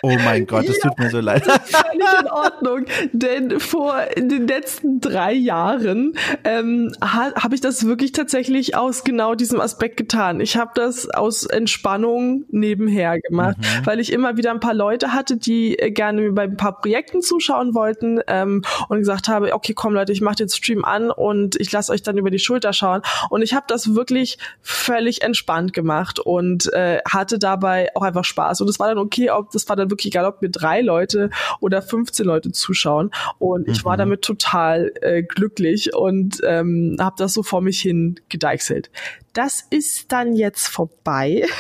[0.02, 1.48] Oh mein Gott, es ja, tut mir so leid.
[1.48, 2.86] Das ist völlig in Ordnung.
[3.12, 6.14] Denn vor den letzten drei Jahren
[6.44, 10.42] ähm, ha, habe ich das wirklich tatsächlich aus genau diesem Aspekt getan.
[10.42, 13.86] Ich habe das aus Entspannung nebenher gemacht, mhm.
[13.86, 17.22] weil ich immer wieder ein paar Leute hatte, die äh, gerne bei ein paar Projekten
[17.22, 21.60] zuschauen wollten ähm, und gesagt habe, okay, komm Leute, ich mache den Stream an und
[21.60, 23.02] ich lasse euch dann über die Schulter schauen.
[23.30, 28.62] Und ich habe das wirklich völlig entspannt gemacht und äh, hatte dabei auch einfach Spaß.
[28.62, 31.30] Und es war dann okay, ob das war dann wirklich egal, ob mir drei Leute
[31.60, 33.12] oder 15 Leute zuschauen.
[33.40, 34.00] Und ich war mhm.
[34.00, 38.90] damit total äh, glücklich und ähm, habe das so vor mich hin gedeichselt
[39.36, 41.46] das ist dann jetzt vorbei.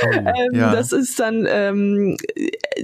[0.00, 0.72] Oh, ähm, ja.
[0.72, 2.16] Das ist dann, ähm,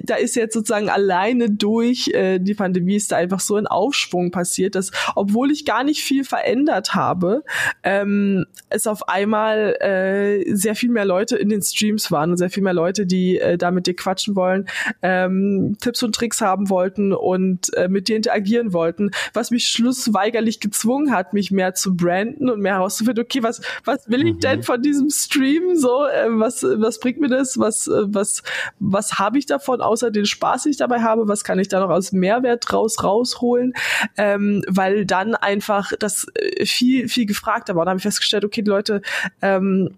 [0.03, 4.31] da ist jetzt sozusagen alleine durch äh, die Pandemie ist da einfach so ein Aufschwung
[4.31, 7.45] passiert, dass obwohl ich gar nicht viel verändert habe,
[7.83, 12.51] ähm, es auf einmal äh, sehr viel mehr Leute in den Streams waren und sehr
[12.51, 14.67] viel mehr Leute, die äh, da mit dir quatschen wollen,
[15.03, 20.59] ähm, Tipps und Tricks haben wollten und äh, mit dir interagieren wollten, was mich schlussweigerlich
[20.59, 24.59] gezwungen hat, mich mehr zu branden und mehr herauszufinden, okay, was, was will ich denn
[24.59, 24.63] mhm.
[24.63, 28.43] von diesem Stream so, äh, was, was bringt mir das, was, äh, was,
[28.79, 31.81] was habe ich davon, außer den Spaß, den ich dabei habe, was kann ich da
[31.81, 33.75] noch aus Mehrwert raus rausholen,
[34.17, 37.85] ähm, weil dann einfach das äh, viel, viel gefragter war.
[37.85, 39.03] Da habe ich festgestellt, okay, die Leute
[39.43, 39.91] ähm,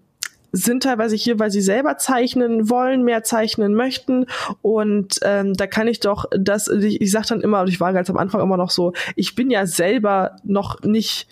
[0.53, 4.27] sind teilweise hier, weil sie selber zeichnen wollen, mehr zeichnen möchten.
[4.62, 7.93] Und ähm, da kann ich doch das, ich, ich sage dann immer, und ich war
[7.93, 11.29] ganz am Anfang immer noch so, ich bin ja selber noch nicht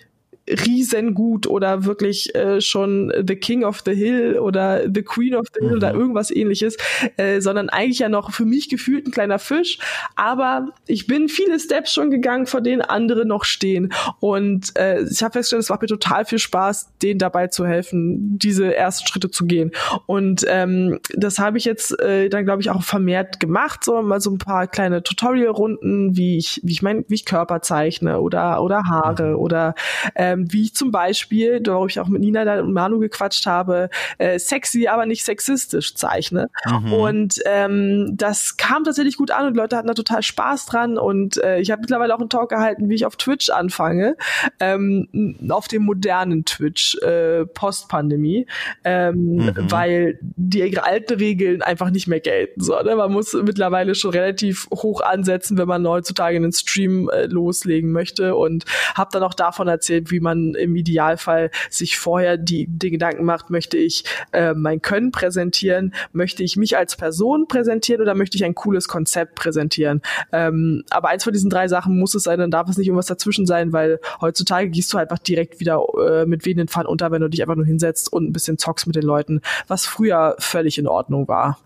[0.47, 5.61] riesengut oder wirklich äh, schon The King of the Hill oder The Queen of the
[5.61, 5.77] Hill mhm.
[5.77, 6.77] oder irgendwas ähnliches,
[7.17, 9.79] äh, sondern eigentlich ja noch für mich gefühlt ein kleiner Fisch.
[10.15, 13.91] Aber ich bin viele Steps schon gegangen, vor denen andere noch stehen.
[14.19, 18.37] Und äh, ich habe festgestellt, es macht mir total viel Spaß, denen dabei zu helfen,
[18.37, 19.71] diese ersten Schritte zu gehen.
[20.05, 24.21] Und ähm, das habe ich jetzt äh, dann, glaube ich, auch vermehrt gemacht, so mal
[24.21, 28.61] so ein paar kleine Tutorial-Runden, wie ich, wie ich mein, wie ich Körper zeichne oder
[28.61, 29.35] oder Haare mhm.
[29.35, 29.75] oder
[30.13, 33.89] äh, ähm, wie ich zum Beispiel, wo ich auch mit Nina und Manu gequatscht habe,
[34.17, 36.49] äh, sexy, aber nicht sexistisch zeichne.
[36.65, 36.93] Mhm.
[36.93, 41.41] Und ähm, das kam tatsächlich gut an und Leute hatten da total Spaß dran und
[41.43, 44.15] äh, ich habe mittlerweile auch einen Talk gehalten, wie ich auf Twitch anfange,
[44.59, 48.47] ähm, auf dem modernen Twitch äh, Post-Pandemie,
[48.83, 49.53] ähm, mhm.
[49.71, 52.61] weil die alten Regeln einfach nicht mehr gelten.
[52.61, 52.95] So, ne?
[52.95, 58.35] Man muss mittlerweile schon relativ hoch ansetzen, wenn man heutzutage einen Stream äh, loslegen möchte
[58.35, 58.65] und
[58.95, 63.49] habe dann auch davon erzählt, wie man im Idealfall sich vorher die, die Gedanken macht,
[63.49, 64.03] möchte ich
[64.33, 68.87] äh, mein Können präsentieren, möchte ich mich als Person präsentieren oder möchte ich ein cooles
[68.87, 70.01] Konzept präsentieren.
[70.31, 73.05] Ähm, aber eins von diesen drei Sachen muss es sein, dann darf es nicht irgendwas
[73.05, 77.21] dazwischen sein, weil heutzutage gehst du einfach direkt wieder äh, mit wehenden Pfannen unter, wenn
[77.21, 80.77] du dich einfach nur hinsetzt und ein bisschen zockst mit den Leuten, was früher völlig
[80.77, 81.59] in Ordnung war.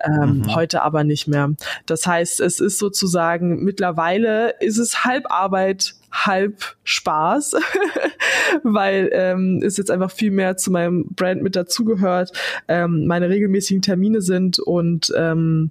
[0.00, 0.54] Ähm, mhm.
[0.54, 1.50] Heute aber nicht mehr.
[1.86, 7.54] Das heißt, es ist sozusagen mittlerweile ist es halb Arbeit, halb Spaß,
[8.62, 12.32] weil ähm, es jetzt einfach viel mehr zu meinem Brand mit dazugehört,
[12.68, 15.70] ähm, meine regelmäßigen Termine sind und ähm,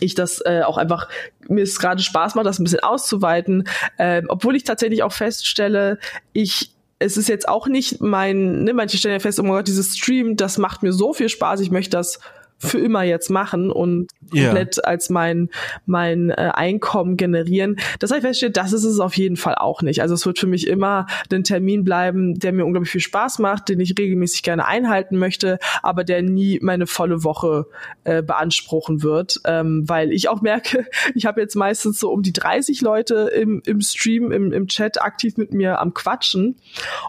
[0.00, 1.08] ich das äh, auch einfach
[1.48, 3.64] mir es gerade Spaß macht, das ein bisschen auszuweiten,
[3.96, 5.98] äh, obwohl ich tatsächlich auch feststelle,
[6.32, 9.68] ich es ist jetzt auch nicht mein, ne, manche stellen ja fest, oh mein Gott,
[9.68, 12.18] dieses Stream, das macht mir so viel Spaß, ich möchte das
[12.58, 14.86] für immer jetzt machen und komplett yeah.
[14.86, 15.48] als mein
[15.86, 17.76] mein äh, Einkommen generieren.
[18.00, 20.02] Das heißt, feststeht, das ist es auf jeden Fall auch nicht.
[20.02, 23.68] Also es wird für mich immer ein Termin bleiben, der mir unglaublich viel Spaß macht,
[23.68, 27.66] den ich regelmäßig gerne einhalten möchte, aber der nie meine volle Woche
[28.04, 32.32] äh, beanspruchen wird, ähm, weil ich auch merke, ich habe jetzt meistens so um die
[32.32, 36.56] 30 Leute im, im Stream, im, im Chat aktiv mit mir am Quatschen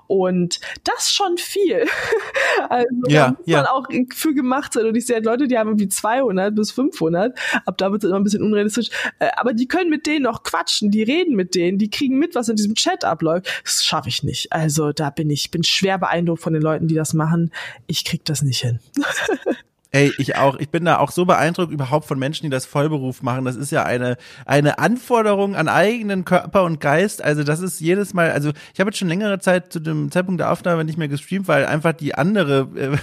[0.08, 1.86] und das schon viel.
[2.70, 5.58] also ja, da muss man auch für gemacht sein und ich sehe Leute, Leute, die
[5.58, 7.38] haben irgendwie 200 bis 500.
[7.66, 8.90] Ab da wird es immer ein bisschen unrealistisch.
[9.20, 12.36] Äh, aber die können mit denen noch quatschen, die reden mit denen, die kriegen mit,
[12.36, 13.48] was in diesem Chat abläuft.
[13.64, 14.52] Das schaffe ich nicht.
[14.52, 17.52] Also da bin ich, bin schwer beeindruckt von den Leuten, die das machen.
[17.88, 18.80] Ich krieg das nicht hin.
[19.92, 20.58] Ey, ich auch.
[20.58, 23.46] Ich bin da auch so beeindruckt überhaupt von Menschen, die das Vollberuf machen.
[23.46, 27.24] Das ist ja eine, eine Anforderung an eigenen Körper und Geist.
[27.24, 30.42] Also das ist jedes Mal, also ich habe jetzt schon längere Zeit zu dem Zeitpunkt
[30.42, 32.98] der Aufnahme nicht mehr gestreamt, weil einfach die andere, äh,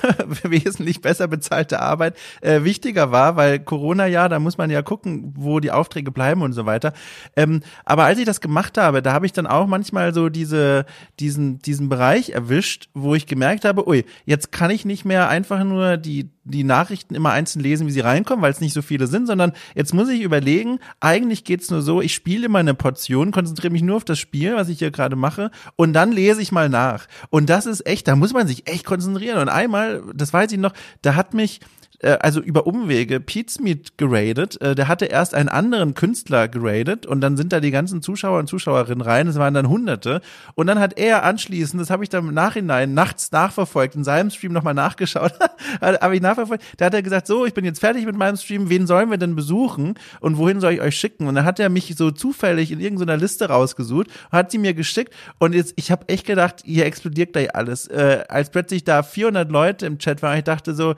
[0.49, 5.35] wesentlich besser bezahlte Arbeit äh, wichtiger war, weil Corona ja, da muss man ja gucken,
[5.37, 6.93] wo die Aufträge bleiben und so weiter.
[7.35, 10.87] Ähm, aber als ich das gemacht habe, da habe ich dann auch manchmal so diese,
[11.19, 15.65] diesen, diesen Bereich erwischt, wo ich gemerkt habe, ui, jetzt kann ich nicht mehr einfach
[15.65, 19.07] nur die die Nachrichten immer einzeln lesen, wie sie reinkommen, weil es nicht so viele
[19.07, 23.33] sind, sondern jetzt muss ich überlegen, eigentlich geht's nur so, ich spiele immer eine Portion,
[23.33, 26.53] konzentriere mich nur auf das Spiel, was ich hier gerade mache, und dann lese ich
[26.53, 27.07] mal nach.
[27.31, 29.39] Und das ist echt, da muss man sich echt konzentrieren.
[29.39, 30.73] Und einmal, das weiß ich noch,
[31.03, 31.61] da hat mich
[32.01, 34.61] äh, also über Umwege Pizmeet geradet.
[34.61, 38.39] Äh, der hatte erst einen anderen Künstler geradet und dann sind da die ganzen Zuschauer
[38.39, 39.29] und Zuschauerinnen rein.
[39.29, 40.21] Es waren dann Hunderte.
[40.55, 44.31] Und dann hat er anschließend, das habe ich dann im Nachhinein nachts nachverfolgt, in seinem
[44.31, 45.33] Stream nochmal nachgeschaut,
[45.81, 46.65] habe ich nachverfolgt.
[46.77, 48.69] Da hat er gesagt, so, ich bin jetzt fertig mit meinem Stream.
[48.69, 51.27] Wen sollen wir denn besuchen und wohin soll ich euch schicken?
[51.27, 55.15] Und dann hat er mich so zufällig in irgendeiner Liste rausgesucht hat sie mir geschickt.
[55.39, 57.87] Und jetzt, ich habe echt gedacht, hier explodiert gleich alles.
[57.89, 60.95] Äh, als plötzlich da 400 Leute im Chat waren, ich dachte so,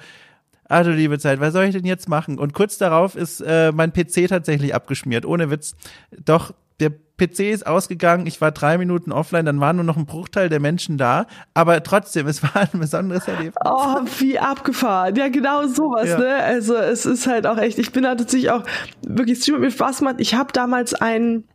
[0.68, 2.38] Ah, du liebe Zeit, was soll ich denn jetzt machen?
[2.38, 5.74] Und kurz darauf ist äh, mein PC tatsächlich abgeschmiert, ohne Witz.
[6.24, 10.06] Doch, der PC ist ausgegangen, ich war drei Minuten offline, dann war nur noch ein
[10.06, 13.56] Bruchteil der Menschen da, aber trotzdem, es war ein besonderes Erlebnis.
[13.64, 15.16] Oh, wie abgefahren.
[15.16, 16.18] Ja, genau sowas, ja.
[16.18, 16.36] ne?
[16.36, 18.62] Also es ist halt auch echt, ich bin da tatsächlich auch
[19.06, 20.16] wirklich Stream mit Spaß gemacht.
[20.18, 21.48] Ich habe damals einen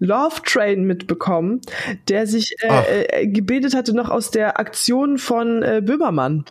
[0.00, 1.60] Love Train mitbekommen,
[2.08, 6.44] der sich äh, äh, gebildet hatte noch aus der Aktion von äh, Böhmermann,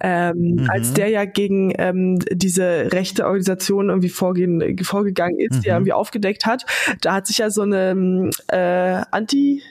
[0.00, 0.70] ähm, mhm.
[0.70, 5.60] als der ja gegen ähm, diese rechte Organisation irgendwie vorgehen, vorgegangen ist, mhm.
[5.62, 6.64] die er irgendwie aufgedeckt hat.
[7.00, 9.62] Da hat sich ja so eine äh, Anti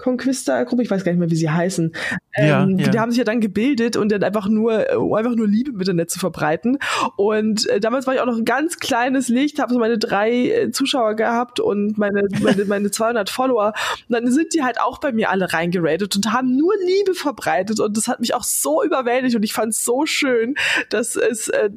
[0.00, 1.92] Conquista-Gruppe, ich weiß gar nicht mehr, wie sie heißen.
[2.36, 2.88] Ja, ähm, ja.
[2.88, 5.78] Die haben sich ja dann gebildet und dann einfach nur, um einfach nur Liebe im
[5.78, 6.78] Internet zu verbreiten.
[7.16, 10.30] Und äh, damals war ich auch noch ein ganz kleines Licht, habe so meine drei
[10.30, 13.72] äh, Zuschauer gehabt und meine, meine, meine 200 Follower.
[14.08, 17.80] Und dann sind die halt auch bei mir alle reingeradet und haben nur Liebe verbreitet.
[17.80, 20.54] Und das hat mich auch so überwältigt und ich fand es so schön,
[20.88, 21.70] dass es äh,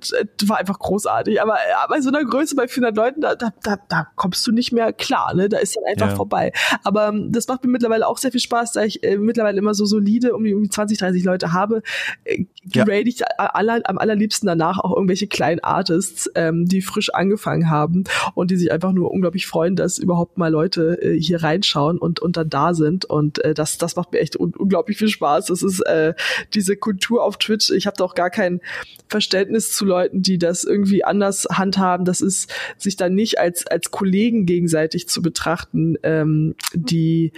[0.45, 1.41] war einfach großartig.
[1.41, 4.51] Aber, aber bei so einer Größe bei 400 Leuten, da, da, da, da kommst du
[4.51, 5.33] nicht mehr klar.
[5.33, 5.49] Ne?
[5.49, 6.15] Da ist dann einfach ja.
[6.15, 6.51] vorbei.
[6.83, 9.57] Aber ähm, das macht mir mittlerweile auch auch sehr viel Spaß, da ich äh, mittlerweile
[9.57, 11.81] immer so solide um die, um die 20, 30 Leute habe,
[12.23, 12.87] äh, ja.
[12.87, 18.03] ich aller, am allerliebsten danach auch irgendwelche kleinen Artists, ähm, die frisch angefangen haben
[18.35, 22.19] und die sich einfach nur unglaublich freuen, dass überhaupt mal Leute äh, hier reinschauen und,
[22.19, 23.05] und dann da sind.
[23.05, 25.47] Und äh, das, das macht mir echt un unglaublich viel Spaß.
[25.47, 26.13] Das ist äh,
[26.53, 27.71] diese Kultur auf Twitch.
[27.71, 28.61] Ich habe da auch gar kein
[29.07, 32.05] Verständnis zu Leuten, die das irgendwie anders handhaben.
[32.05, 37.31] Das ist, sich dann nicht als, als Kollegen gegenseitig zu betrachten, ähm, die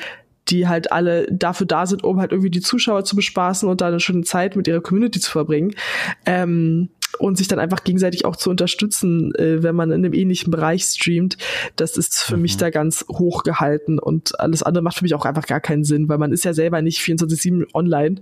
[0.50, 3.88] die halt alle dafür da sind, um halt irgendwie die Zuschauer zu bespaßen und da
[3.88, 5.74] eine schöne Zeit mit ihrer Community zu verbringen.
[6.26, 6.90] Ähm,
[7.20, 10.84] und sich dann einfach gegenseitig auch zu unterstützen, äh, wenn man in einem ähnlichen Bereich
[10.84, 11.38] streamt,
[11.76, 12.42] das ist für mhm.
[12.44, 15.84] mich da ganz hoch gehalten und alles andere macht für mich auch einfach gar keinen
[15.84, 18.22] Sinn, weil man ist ja selber nicht 24-7 online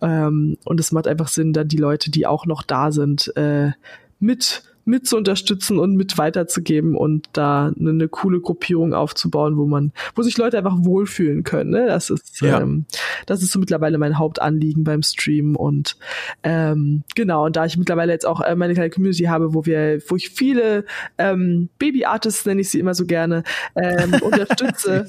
[0.00, 3.70] ähm, und es macht einfach Sinn, da die Leute, die auch noch da sind, äh,
[4.18, 9.66] mit mit zu unterstützen und mit weiterzugeben und da eine, eine, coole Gruppierung aufzubauen, wo
[9.66, 11.70] man, wo sich Leute einfach wohlfühlen können.
[11.70, 11.86] Ne?
[11.86, 12.60] Das ist, ja.
[12.60, 12.86] ähm,
[13.26, 15.96] das ist so mittlerweile mein Hauptanliegen beim Stream und
[16.42, 17.46] ähm, genau.
[17.46, 20.30] Und da ich mittlerweile jetzt auch äh, meine kleine Community habe, wo wir, wo ich
[20.30, 20.84] viele
[21.18, 23.44] ähm, Baby Artists nenne ich sie immer so gerne
[23.76, 25.06] ähm, unterstütze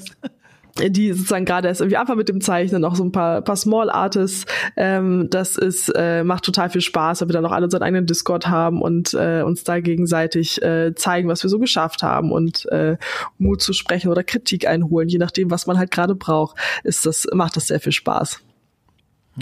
[0.78, 3.90] die sozusagen gerade erst irgendwie einfach mit dem Zeichnen, auch so ein paar, paar Small
[3.90, 4.44] Artists.
[4.76, 8.06] Ähm, das ist, äh, macht total viel Spaß, weil wir dann auch alle unseren eigenen
[8.06, 12.66] Discord haben und äh, uns da gegenseitig äh, zeigen, was wir so geschafft haben und
[12.72, 12.96] äh,
[13.38, 17.26] Mut zu sprechen oder Kritik einholen, je nachdem, was man halt gerade braucht, ist das,
[17.32, 18.40] macht das sehr viel Spaß.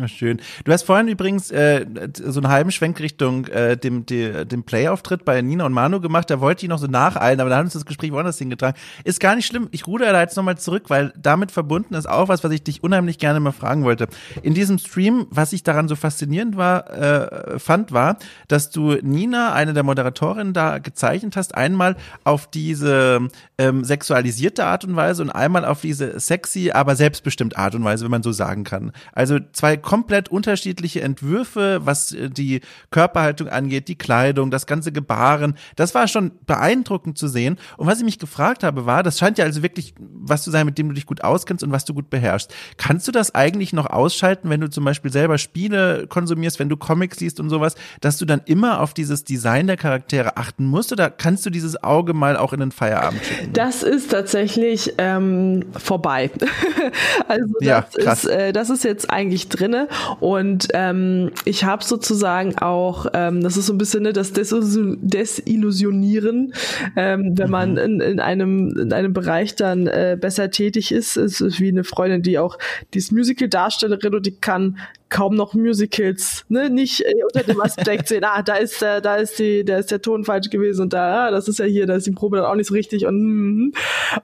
[0.00, 0.40] Ja, schön.
[0.64, 1.84] Du hast vorhin übrigens äh,
[2.14, 6.30] so einen halben Schwenk Richtung äh, dem, dem, dem Play-Auftritt bei Nina und Manu gemacht.
[6.30, 8.80] Da wollte ich noch so nacheilen, aber da haben uns das Gespräch woanders hingetragen.
[9.04, 9.68] Ist gar nicht schlimm.
[9.70, 12.82] Ich ruder da jetzt nochmal zurück, weil damit verbunden ist auch was, was ich dich
[12.82, 14.08] unheimlich gerne mal fragen wollte.
[14.42, 18.16] In diesem Stream, was ich daran so faszinierend war, äh, fand, war,
[18.48, 23.28] dass du Nina, eine der Moderatorinnen, da gezeichnet hast, einmal auf diese
[23.58, 28.04] ähm, sexualisierte Art und Weise und einmal auf diese sexy, aber selbstbestimmte Art und Weise,
[28.04, 28.92] wenn man so sagen kann.
[29.12, 32.60] Also zwei komplett unterschiedliche Entwürfe, was äh, die
[32.90, 35.56] Körperhaltung angeht, die Kleidung, das ganze Gebaren.
[35.76, 37.58] Das war schon beeindruckend zu sehen.
[37.76, 40.66] Und was ich mich gefragt habe, war, das scheint ja also wirklich was zu sein,
[40.66, 42.54] mit dem du dich gut auskennst und was du gut beherrschst.
[42.76, 46.76] Kannst du das eigentlich noch ausschalten, wenn du zum Beispiel selber Spiele konsumierst, wenn du
[46.76, 50.92] Comics liest und sowas, dass du dann immer auf dieses Design der Charaktere achten musst?
[50.92, 53.52] Oder kannst du dieses Auge mal auch in den Feierabend schicken?
[53.52, 56.30] Das ist tatsächlich ähm, vorbei.
[57.28, 59.88] also das, ja, ist, äh, das ist jetzt eigentlich drin drinne
[60.20, 66.54] und ähm, ich habe sozusagen auch, ähm, das ist so ein bisschen ne, das Desillusionieren,
[66.96, 67.78] ähm, wenn man mhm.
[67.78, 71.16] in, in einem in einem Bereich dann äh, besser tätig ist.
[71.16, 72.58] Es ist wie eine Freundin, die auch
[72.94, 74.78] die ist Musical-Darstellerin und die kann
[75.12, 79.16] kaum noch Musicals, ne, nicht äh, unter dem Aspekt sehen, ah, da ist der, da
[79.16, 81.86] ist die, da ist der Ton falsch gewesen und da, ah, das ist ja hier,
[81.86, 83.72] da ist die Probe dann auch nicht so richtig und mm,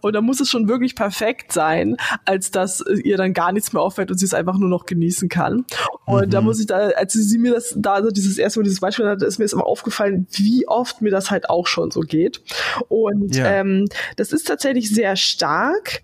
[0.01, 3.83] und da muss es schon wirklich perfekt sein, als dass ihr dann gar nichts mehr
[3.83, 5.67] auffällt und sie es einfach nur noch genießen kann.
[6.07, 6.31] Und mhm.
[6.31, 9.07] da muss ich da, als sie mir das da also dieses erste Mal dieses Beispiel
[9.07, 12.41] hatte, ist mir jetzt immer aufgefallen, wie oft mir das halt auch schon so geht.
[12.89, 13.47] Und ja.
[13.47, 13.87] ähm,
[14.17, 16.03] das ist tatsächlich sehr stark,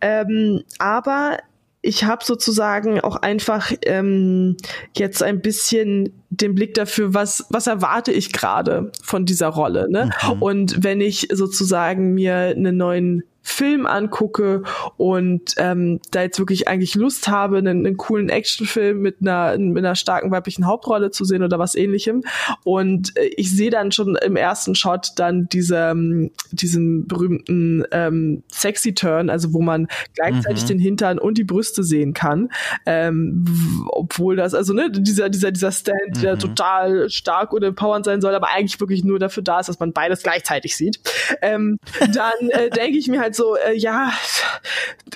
[0.00, 1.38] ähm, aber
[1.84, 4.56] ich habe sozusagen auch einfach ähm,
[4.96, 9.86] jetzt ein bisschen den Blick dafür, was was erwarte ich gerade von dieser Rolle.
[9.90, 10.10] Ne?
[10.26, 10.42] Mhm.
[10.42, 14.62] Und wenn ich sozusagen mir einen neuen Film angucke
[14.96, 19.84] und ähm, da jetzt wirklich eigentlich Lust habe, einen, einen coolen Actionfilm mit einer, mit
[19.84, 22.24] einer starken weiblichen Hauptrolle zu sehen oder was ähnlichem.
[22.64, 28.42] Und äh, ich sehe dann schon im ersten Shot dann diese, ähm, diesen berühmten ähm,
[28.50, 30.68] Sexy Turn, also wo man gleichzeitig mhm.
[30.68, 32.48] den Hintern und die Brüste sehen kann.
[32.86, 33.44] Ähm,
[33.88, 36.20] obwohl das, also ne, dieser, dieser, dieser Stand, mhm.
[36.22, 39.78] der total stark und empowernd sein soll, aber eigentlich wirklich nur dafür da ist, dass
[39.78, 40.98] man beides gleichzeitig sieht.
[41.42, 44.12] Ähm, dann äh, denke ich mir halt halt so, äh, ja,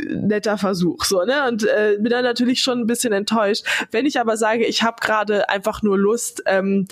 [0.08, 1.48] netter Versuch, so, ne?
[1.48, 3.64] Und äh, bin dann natürlich schon ein bisschen enttäuscht.
[3.90, 6.86] Wenn ich aber sage, ich habe gerade einfach nur Lust, ähm,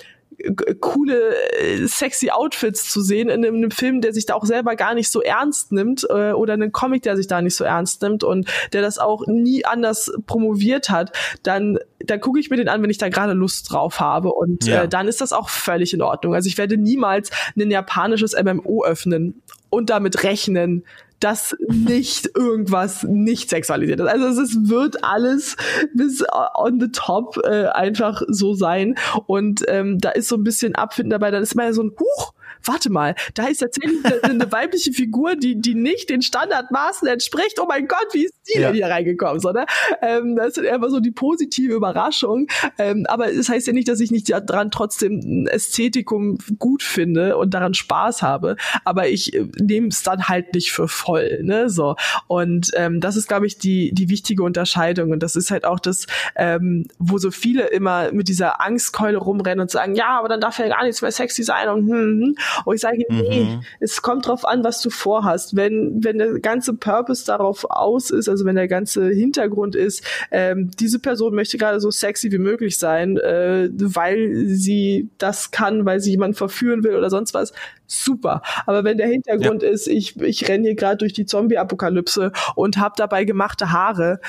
[0.81, 4.93] coole, äh, sexy Outfits zu sehen in einem, Film, der sich da auch selber gar
[4.93, 8.23] nicht so ernst nimmt äh, oder einen Comic, der sich da nicht so ernst nimmt
[8.23, 11.11] und der das auch nie anders promoviert hat,
[11.43, 14.65] dann dann gucke ich mir den an, wenn ich da gerade Lust drauf habe und
[14.65, 14.83] ja.
[14.83, 16.35] äh, dann ist das auch völlig in Ordnung.
[16.35, 20.85] Also ich werde niemals ein japanisches MMO öffnen und damit rechnen,
[21.19, 24.07] dass nicht irgendwas nicht sexualisiert ist.
[24.07, 25.55] Also es wird alles
[25.93, 26.23] bis
[26.55, 28.95] on the top äh, einfach so sein.
[29.25, 31.31] Und ähm, da ist so ein bisschen Abfinden dabei.
[31.31, 35.35] Dann ist mal so ein Huch, warte mal, da ist tatsächlich eine, eine weibliche Figur,
[35.35, 37.59] die, die nicht den Standardmaßen entspricht.
[37.59, 38.67] Oh mein Gott, wie ist die ja.
[38.67, 39.39] denn hier reingekommen?
[39.39, 39.65] So, ne?
[40.01, 42.47] ähm, das ist einfach so die positive Überraschung.
[42.77, 46.83] Ähm, aber es das heißt ja nicht, dass ich nicht daran trotzdem ein Ästhetikum gut
[46.83, 48.57] finde und daran Spaß habe.
[48.83, 51.39] Aber ich äh, nehme es dann halt nicht für voll.
[51.43, 51.69] Ne?
[51.69, 51.95] So.
[52.27, 55.11] Und ähm, das ist, glaube ich, die, die wichtige Unterscheidung.
[55.11, 59.61] Und das ist halt auch das, ähm, wo so viele immer mit dieser Angstkeule rumrennen
[59.61, 62.35] und sagen, ja, aber dann darf ja gar nichts mehr sexy sein und hm, hm.
[62.65, 63.17] Und ich sage, mhm.
[63.17, 65.55] nee, es kommt drauf an, was du vorhast.
[65.55, 70.71] Wenn, wenn der ganze Purpose darauf aus ist, also wenn der ganze Hintergrund ist, ähm,
[70.79, 75.99] diese Person möchte gerade so sexy wie möglich sein, äh, weil sie das kann, weil
[75.99, 77.53] sie jemanden verführen will oder sonst was,
[77.87, 78.41] super.
[78.65, 79.69] Aber wenn der Hintergrund ja.
[79.69, 84.19] ist, ich, ich renne hier gerade durch die Zombie-Apokalypse und habe dabei gemachte Haare,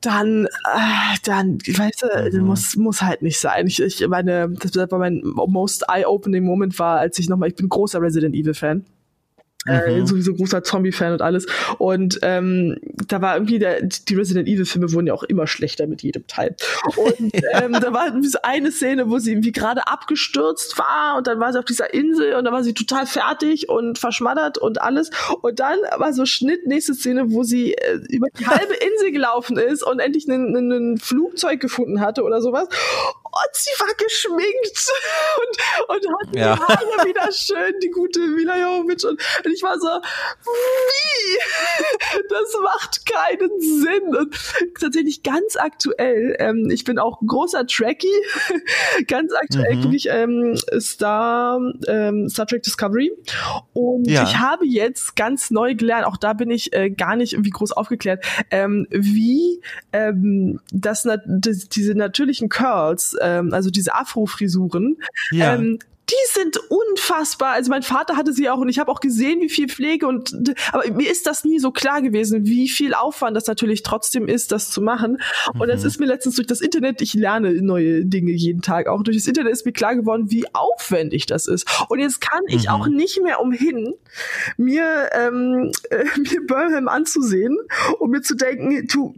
[0.00, 2.02] dann, äh, dann, weißt
[2.32, 2.46] du, mhm.
[2.46, 3.66] muss, muss halt nicht sein.
[3.66, 7.68] Ich, ich meine, das war mein most eye-opening Moment war, als ich nochmal, ich bin
[7.68, 8.54] großer Resident Evil
[9.66, 10.06] Äh, mhm.
[10.06, 11.46] sowieso großer Zombie-Fan und alles.
[11.78, 16.02] Und ähm, da war irgendwie der, die Resident Evil-Filme wurden ja auch immer schlechter mit
[16.02, 16.56] jedem Teil.
[16.96, 21.28] Und ähm, da war irgendwie so eine Szene, wo sie irgendwie gerade abgestürzt war und
[21.28, 24.80] dann war sie auf dieser Insel und dann war sie total fertig und verschmattert und
[24.80, 25.10] alles.
[25.42, 29.58] Und dann war so Schnitt, nächste Szene, wo sie äh, über die halbe Insel gelaufen
[29.58, 32.68] ist und endlich ein Flugzeug gefunden hatte oder sowas
[33.32, 34.92] und sie war geschminkt
[35.88, 36.54] und, und hat ja.
[36.54, 39.04] die Haare wieder schön, die gute Mila Jovovich.
[39.06, 39.12] Und,
[39.44, 41.38] und ich war so, wie?
[42.28, 44.16] Das macht keinen Sinn.
[44.16, 44.34] Und
[44.78, 48.08] tatsächlich ganz aktuell, ähm, ich bin auch großer Trekkie,
[49.06, 49.92] ganz aktuell mhm.
[49.92, 53.12] ich ähm, Star, ähm, Star Trek Discovery.
[53.72, 54.24] Und ja.
[54.24, 57.72] ich habe jetzt ganz neu gelernt, auch da bin ich äh, gar nicht irgendwie groß
[57.72, 59.62] aufgeklärt, ähm, wie
[59.92, 64.96] ähm, das, das diese natürlichen Curls ähm, also diese Afro-Frisuren,
[65.30, 65.54] ja.
[65.54, 65.78] ähm,
[66.12, 67.52] die sind unfassbar.
[67.52, 70.54] Also mein Vater hatte sie auch und ich habe auch gesehen, wie viel Pflege und
[70.72, 74.52] aber mir ist das nie so klar gewesen, wie viel Aufwand das natürlich trotzdem ist,
[74.52, 75.18] das zu machen.
[75.58, 75.86] Und das mhm.
[75.86, 79.26] ist mir letztens durch das Internet, ich lerne neue Dinge jeden Tag, auch durch das
[79.26, 81.66] Internet ist mir klar geworden, wie aufwendig das ist.
[81.88, 82.68] Und jetzt kann ich mhm.
[82.68, 83.94] auch nicht mehr umhin,
[84.56, 87.56] mir, ähm, äh, mir Burnham anzusehen
[87.98, 89.14] und mir zu denken, du,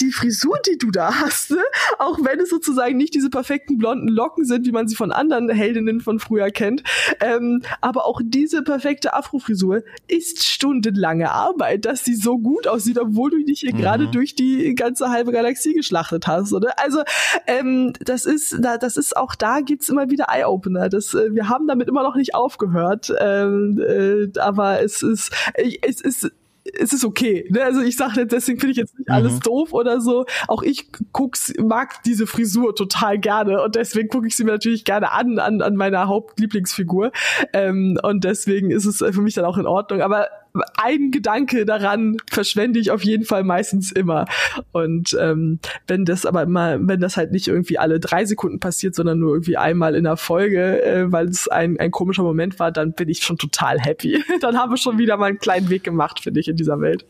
[0.00, 1.62] die Frisur, die du da hast, ne?
[1.98, 5.50] auch wenn es sozusagen nicht diese perfekten blonden Locken sind, wie man sie von anderen
[5.50, 6.82] Heldinnen von früher kennt.
[7.20, 13.30] Ähm, aber auch diese perfekte Afro-Frisur ist stundenlange Arbeit, dass sie so gut aussieht, obwohl
[13.30, 13.78] du dich hier mhm.
[13.78, 16.78] gerade durch die ganze halbe Galaxie geschlachtet hast, oder?
[16.78, 17.02] Also
[17.46, 20.88] ähm, das ist, da, das ist auch da gibt's immer wieder Eye-Opener.
[20.88, 26.00] Das, äh, wir haben damit immer noch nicht aufgehört, ähm, äh, aber es ist, es
[26.00, 26.30] ist
[26.74, 27.46] es ist okay.
[27.50, 27.62] Ne?
[27.62, 29.40] Also ich sage jetzt, deswegen finde ich jetzt nicht alles mhm.
[29.40, 30.26] doof oder so.
[30.46, 34.84] Auch ich guck's, mag diese Frisur total gerne und deswegen gucke ich sie mir natürlich
[34.84, 37.12] gerne an, an, an meiner Hauptlieblingsfigur.
[37.52, 40.02] Ähm, und deswegen ist es für mich dann auch in Ordnung.
[40.02, 40.28] Aber
[40.76, 44.26] ein Gedanke daran verschwende ich auf jeden Fall meistens immer.
[44.72, 48.94] Und ähm, wenn das aber mal, wenn das halt nicht irgendwie alle drei Sekunden passiert,
[48.94, 52.72] sondern nur irgendwie einmal in der Folge, äh, weil es ein, ein komischer Moment war,
[52.72, 54.22] dann bin ich schon total happy.
[54.40, 57.04] dann haben wir schon wieder mal einen kleinen Weg gemacht, finde ich, in dieser Welt.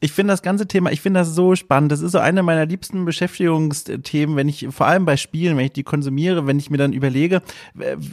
[0.00, 1.90] Ich finde das ganze Thema, ich finde das so spannend.
[1.90, 5.72] Das ist so eine meiner liebsten Beschäftigungsthemen, wenn ich, vor allem bei Spielen, wenn ich
[5.72, 7.42] die konsumiere, wenn ich mir dann überlege,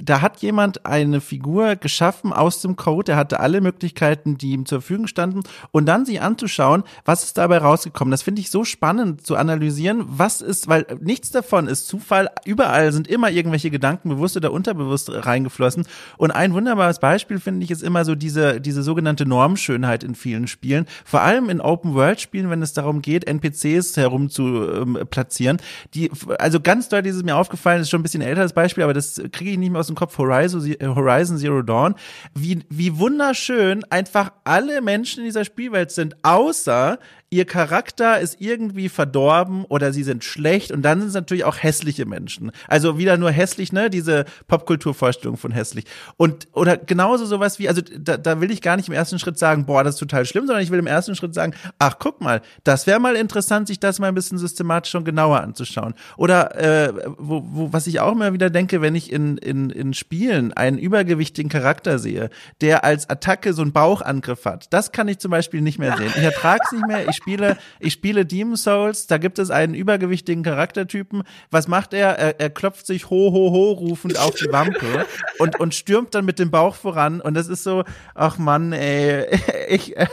[0.03, 4.65] da hat jemand eine Figur geschaffen aus dem Code, der hatte alle Möglichkeiten, die ihm
[4.65, 8.09] zur Verfügung standen und dann sich anzuschauen, was ist dabei rausgekommen.
[8.09, 12.29] Das finde ich so spannend zu analysieren, was ist, weil nichts davon ist Zufall.
[12.45, 15.86] Überall sind immer irgendwelche Gedanken bewusst oder unterbewusst reingeflossen.
[16.17, 20.47] Und ein wunderbares Beispiel finde ich ist immer so diese, diese sogenannte Normschönheit in vielen
[20.47, 20.88] Spielen.
[21.03, 25.57] Vor allem in Open-World-Spielen, wenn es darum geht, NPCs herum zu ähm, platzieren.
[25.93, 26.09] Die,
[26.39, 29.21] also ganz deutlich ist es mir aufgefallen, ist schon ein bisschen älteres Beispiel, aber das
[29.34, 31.95] kriege ich nicht mehr aus dem Kopf, Horizon, äh, Horizon Zero Dawn,
[32.34, 36.99] wie, wie wunderschön einfach alle Menschen in dieser Spielwelt sind, außer
[37.36, 41.61] ihr Charakter ist irgendwie verdorben oder sie sind schlecht und dann sind es natürlich auch
[41.61, 42.51] hässliche Menschen.
[42.67, 43.89] Also wieder nur hässlich, ne?
[43.89, 45.83] Diese Popkulturvorstellung von hässlich.
[46.15, 49.38] Und oder genauso sowas wie, also da, da will ich gar nicht im ersten Schritt
[49.38, 52.21] sagen, boah, das ist total schlimm, sondern ich will im ersten Schritt sagen, ach guck
[52.21, 55.93] mal, das wäre mal interessant, sich das mal ein bisschen systematisch und genauer anzuschauen.
[56.15, 59.93] Oder äh, wo, wo, was ich auch immer wieder denke, wenn ich in, in, in
[59.93, 62.29] Spielen einen übergewichtigen Charakter sehe,
[62.61, 66.13] der als Attacke so einen Bauchangriff hat, das kann ich zum Beispiel nicht mehr sehen.
[66.15, 67.09] Ich ertrage es nicht mehr.
[67.09, 71.23] Ich spiele, ich spiele Demon Souls, da gibt es einen übergewichtigen Charaktertypen.
[71.49, 72.19] Was macht er?
[72.19, 75.07] Er, er klopft sich ho, ho, ho rufend auf die Wampe
[75.39, 77.21] und, und stürmt dann mit dem Bauch voran.
[77.21, 79.26] Und das ist so, ach Mann, ey,
[79.69, 80.05] ich, äh,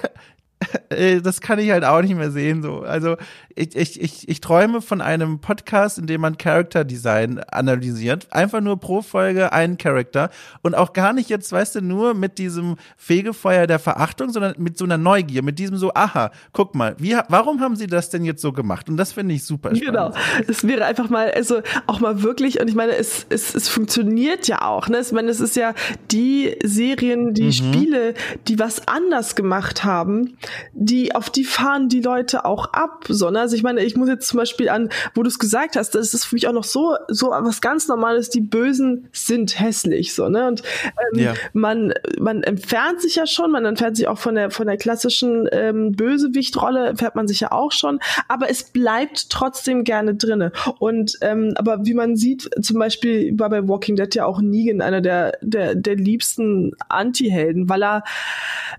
[1.23, 2.63] das kann ich halt auch nicht mehr sehen.
[2.63, 2.81] So.
[2.81, 3.17] Also
[3.55, 8.27] ich, ich, ich, ich träume von einem Podcast, in dem man Character Design analysiert.
[8.31, 10.31] Einfach nur pro Folge einen Charakter
[10.63, 14.79] und auch gar nicht jetzt, weißt du, nur mit diesem Fegefeuer der Verachtung, sondern mit
[14.79, 18.25] so einer Neugier, mit diesem so, aha, guck mal, wie, warum haben sie das denn
[18.25, 18.89] jetzt so gemacht?
[18.89, 20.15] Und das finde ich super spannend.
[20.15, 20.45] Genau.
[20.49, 24.49] Es wäre einfach mal, also auch mal wirklich, und ich meine, es, es, es funktioniert
[24.49, 24.89] ja auch.
[24.89, 25.01] Ne?
[25.01, 25.75] Ich meine, es ist ja
[26.11, 27.53] die Serien, die mhm.
[27.53, 28.15] Spiele,
[28.49, 30.37] die was anders gemacht haben,
[30.85, 33.41] die, auf die fahren die Leute auch ab, so, ne?
[33.41, 36.15] Also ich meine, ich muss jetzt zum Beispiel an, wo du es gesagt hast, das
[36.15, 40.29] ist für mich auch noch so, so was ganz Normales, die Bösen sind hässlich, so,
[40.29, 40.49] ne?
[40.49, 40.63] Und
[41.13, 41.35] ähm, ja.
[41.53, 45.49] man, man entfernt sich ja schon, man entfernt sich auch von der, von der klassischen
[45.53, 50.53] ähm, Bösewichtrolle, entfernt man sich ja auch schon, aber es bleibt trotzdem gerne drinne.
[50.79, 54.81] Und ähm, aber wie man sieht, zum Beispiel war bei Walking Dead ja auch Negan
[54.81, 58.05] einer der, der, der liebsten Anti-Helden, weil er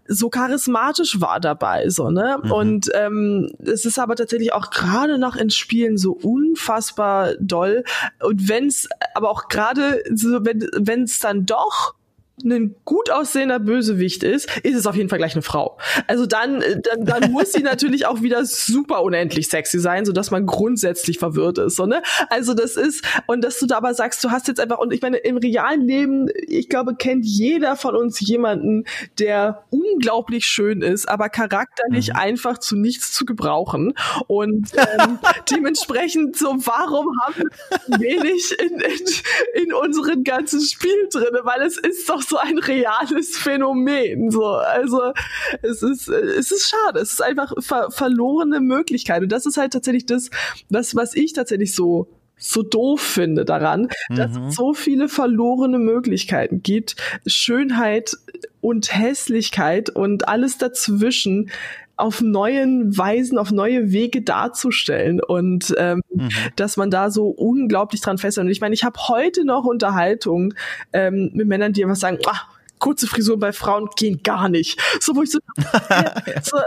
[0.07, 2.39] so charismatisch war dabei, so, ne?
[2.43, 2.51] Mhm.
[2.51, 7.83] Und ähm, es ist aber tatsächlich auch gerade noch in Spielen so unfassbar doll.
[8.21, 11.95] Und wenn's, aber auch gerade so, wenn wenn es dann doch
[12.43, 15.77] ein gut aussehender Bösewicht ist, ist es auf jeden Fall gleich eine Frau.
[16.07, 20.31] Also dann, dann, dann muss sie natürlich auch wieder super unendlich sexy sein, so dass
[20.31, 22.01] man grundsätzlich verwirrt ist, so, ne?
[22.29, 25.01] Also das ist, und dass du da aber sagst, du hast jetzt einfach, und ich
[25.01, 28.85] meine, im realen Leben, ich glaube, kennt jeder von uns jemanden,
[29.19, 32.15] der unglaublich schön ist, aber charakterlich mhm.
[32.15, 33.93] einfach zu nichts zu gebrauchen.
[34.27, 35.19] Und ähm,
[35.51, 37.43] dementsprechend so, warum haben
[37.87, 41.41] wir wenig in, in, in unseren ganzen Spielen drinne?
[41.43, 44.31] Weil es ist doch so ein reales Phänomen.
[44.31, 45.13] So, also
[45.61, 46.99] es ist, es ist schade.
[46.99, 49.21] Es ist einfach ver verlorene Möglichkeit.
[49.23, 50.29] Und das ist halt tatsächlich das,
[50.69, 54.15] was, was ich tatsächlich so so doof finde daran, mhm.
[54.15, 58.17] dass es so viele verlorene Möglichkeiten gibt, Schönheit
[58.59, 61.51] und Hässlichkeit und alles dazwischen
[61.95, 66.29] auf neuen Weisen, auf neue Wege darzustellen und ähm, mhm.
[66.55, 68.45] dass man da so unglaublich dran festhält.
[68.45, 70.53] Und ich meine, ich habe heute noch Unterhaltung
[70.91, 72.41] ähm, mit Männern, die einfach sagen, ah,
[72.83, 74.77] kurze Frisuren bei Frauen gehen gar nicht.
[74.99, 75.39] So, wo ich so,
[76.43, 76.57] so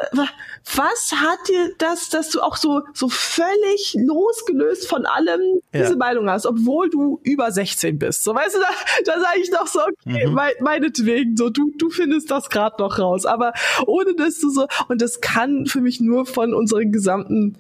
[0.75, 5.83] was hat dir das, dass du auch so, so völlig losgelöst von allem ja.
[5.83, 8.25] diese Meinung hast, obwohl du über 16 bist.
[8.25, 10.33] So, weißt du, da, da sage ich doch so, okay, mhm.
[10.33, 13.27] mein, meinetwegen, so, du, du findest das gerade noch raus.
[13.27, 13.53] Aber
[13.87, 17.59] ohne dass du so, und das kann für mich nur von unseren gesamten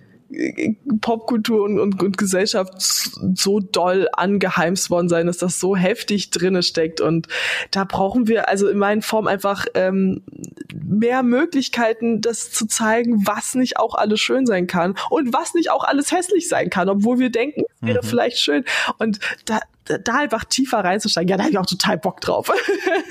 [1.01, 6.63] Popkultur und, und, und Gesellschaft so doll angeheimst worden sein, dass das so heftig drinne
[6.63, 7.01] steckt.
[7.01, 7.29] Und
[7.71, 10.23] da brauchen wir also in meinen Form einfach ähm,
[10.75, 15.71] mehr Möglichkeiten, das zu zeigen, was nicht auch alles schön sein kann und was nicht
[15.71, 18.07] auch alles hässlich sein kann, obwohl wir denken, es wäre mhm.
[18.07, 18.65] vielleicht schön.
[18.99, 22.51] Und da, da einfach tiefer reinzusteigen, ja, da habe ich auch total Bock drauf.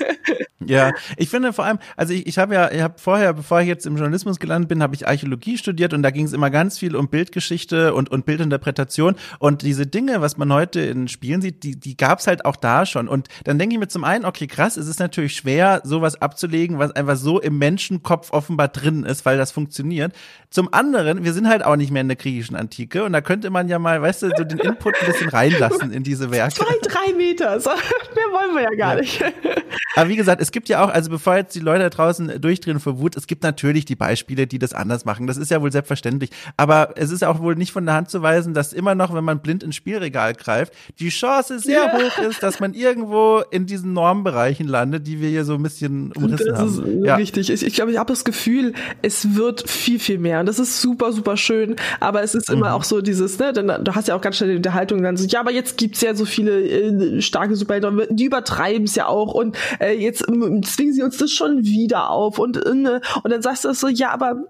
[0.64, 3.68] ja, ich finde vor allem, also ich, ich habe ja, ich habe vorher, bevor ich
[3.68, 6.78] jetzt im Journalismus gelandet bin, habe ich Archäologie studiert und da ging es immer ganz
[6.78, 11.62] viel um Bildgeschichte und, und Bildinterpretation und diese Dinge, was man heute in Spielen sieht,
[11.62, 14.24] die, die gab es halt auch da schon und dann denke ich mir zum einen,
[14.24, 19.04] okay, krass, es ist natürlich schwer, sowas abzulegen, was einfach so im Menschenkopf offenbar drin
[19.04, 20.12] ist, weil das funktioniert.
[20.50, 23.50] Zum anderen, wir sind halt auch nicht mehr in der griechischen Antike und da könnte
[23.50, 26.78] man ja mal, weißt du, so den Input ein bisschen reinlassen in diese Werke zwei,
[26.82, 27.60] drei Meter.
[27.60, 27.70] So,
[28.14, 29.00] mehr wollen wir ja gar ja.
[29.00, 29.22] nicht.
[29.96, 32.80] Aber wie gesagt, es gibt ja auch, also bevor jetzt die Leute da draußen durchdrehen
[32.80, 35.26] vor Wut, es gibt natürlich die Beispiele, die das anders machen.
[35.26, 36.30] Das ist ja wohl selbstverständlich.
[36.56, 39.24] Aber es ist auch wohl nicht von der Hand zu weisen, dass immer noch, wenn
[39.24, 41.92] man blind ins Spielregal greift, die Chance sehr ja.
[41.94, 46.12] hoch ist, dass man irgendwo in diesen Normbereichen landet, die wir hier so ein bisschen
[46.12, 46.76] umrissen das haben.
[46.76, 47.16] Das ist ja.
[47.16, 47.50] richtig.
[47.50, 50.40] Ich, ich glaube, ich habe das Gefühl, es wird viel, viel mehr.
[50.40, 51.76] Und das ist super, super schön.
[52.00, 52.74] Aber es ist immer mhm.
[52.74, 55.16] auch so dieses, ne, denn du hast ja auch ganz schnell unter den Unterhaltungen dann
[55.16, 59.06] so, ja, aber jetzt gibt's ja so viele äh, starke Superhelden, die übertreiben es ja
[59.06, 63.42] auch und äh, jetzt zwingen sie uns das schon wieder auf und äh, und dann
[63.42, 64.44] sagst du so, ja, aber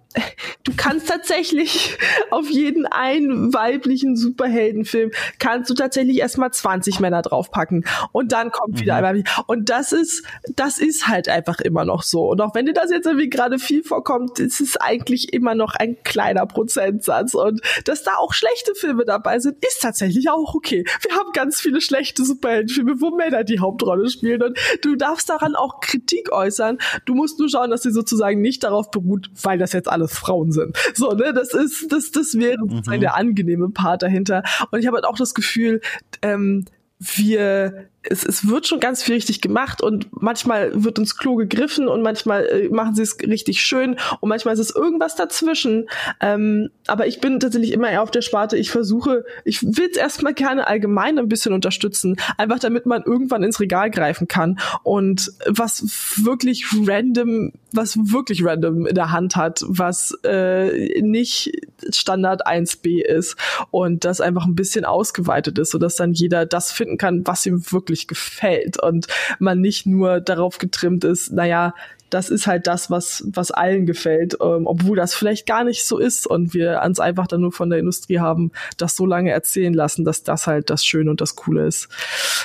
[0.65, 1.99] du kannst tatsächlich
[2.31, 8.75] auf jeden einen weiblichen Superheldenfilm kannst du tatsächlich erstmal 20 Männer draufpacken und dann kommt
[8.75, 8.81] mhm.
[8.81, 12.67] wieder einmal und das ist das ist halt einfach immer noch so und auch wenn
[12.67, 17.35] dir das jetzt irgendwie gerade viel vorkommt, ist es eigentlich immer noch ein kleiner Prozentsatz
[17.35, 20.85] und dass da auch schlechte Filme dabei sind, ist tatsächlich auch okay.
[21.03, 25.55] Wir haben ganz viele schlechte Superheldenfilme, wo Männer die Hauptrolle spielen und du darfst daran
[25.55, 26.79] auch Kritik äußern.
[27.05, 30.53] Du musst nur schauen, dass sie sozusagen nicht darauf beruht, weil das jetzt alles Frauen
[30.53, 30.77] sind.
[30.95, 32.71] So, ne, das ist, das, das wäre mhm.
[32.71, 34.43] sozusagen der angenehme Part dahinter.
[34.71, 35.81] Und ich habe halt auch das Gefühl,
[36.23, 36.65] ähm,
[36.99, 41.89] wir es, es wird schon ganz viel richtig gemacht und manchmal wird ins Klo gegriffen
[41.89, 45.89] und manchmal äh, machen sie es richtig schön und manchmal ist es irgendwas dazwischen.
[46.21, 48.57] Ähm, aber ich bin tatsächlich immer eher auf der Sparte.
[48.57, 53.43] Ich versuche, ich will es erstmal gerne allgemein ein bisschen unterstützen, einfach damit man irgendwann
[53.43, 59.63] ins Regal greifen kann und was wirklich random, was wirklich random in der Hand hat,
[59.67, 61.53] was äh, nicht
[61.91, 63.37] Standard 1b ist
[63.71, 67.73] und das einfach ein bisschen ausgeweitet ist, sodass dann jeder das finden kann, was ihm
[67.73, 69.07] wirklich wirklich gefällt und
[69.39, 71.75] man nicht nur darauf getrimmt ist, naja,
[72.11, 75.99] das ist halt das, was, was allen gefällt, ähm, obwohl das vielleicht gar nicht so
[75.99, 79.75] ist und wir uns einfach dann nur von der Industrie haben, das so lange erzählen
[79.75, 81.89] lassen, dass das halt das Schöne und das Coole ist,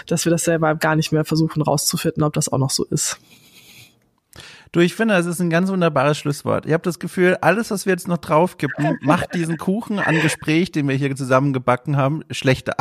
[0.08, 3.20] dass wir das selber gar nicht mehr versuchen rauszufinden, ob das auch noch so ist.
[4.72, 6.66] Du, ich finde, es ist ein ganz wunderbares Schlusswort.
[6.66, 10.72] Ich habe das Gefühl, alles, was wir jetzt noch draufkippen, macht diesen Kuchen an Gespräch,
[10.72, 12.76] den wir hier zusammengebacken haben, schlechter.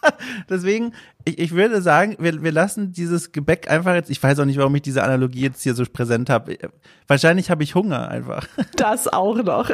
[0.48, 0.92] Deswegen,
[1.24, 4.58] ich, ich würde sagen, wir, wir lassen dieses Gebäck einfach jetzt, ich weiß auch nicht,
[4.58, 6.58] warum ich diese Analogie jetzt hier so präsent habe.
[7.06, 8.46] Wahrscheinlich habe ich Hunger einfach.
[8.76, 9.70] Das auch noch.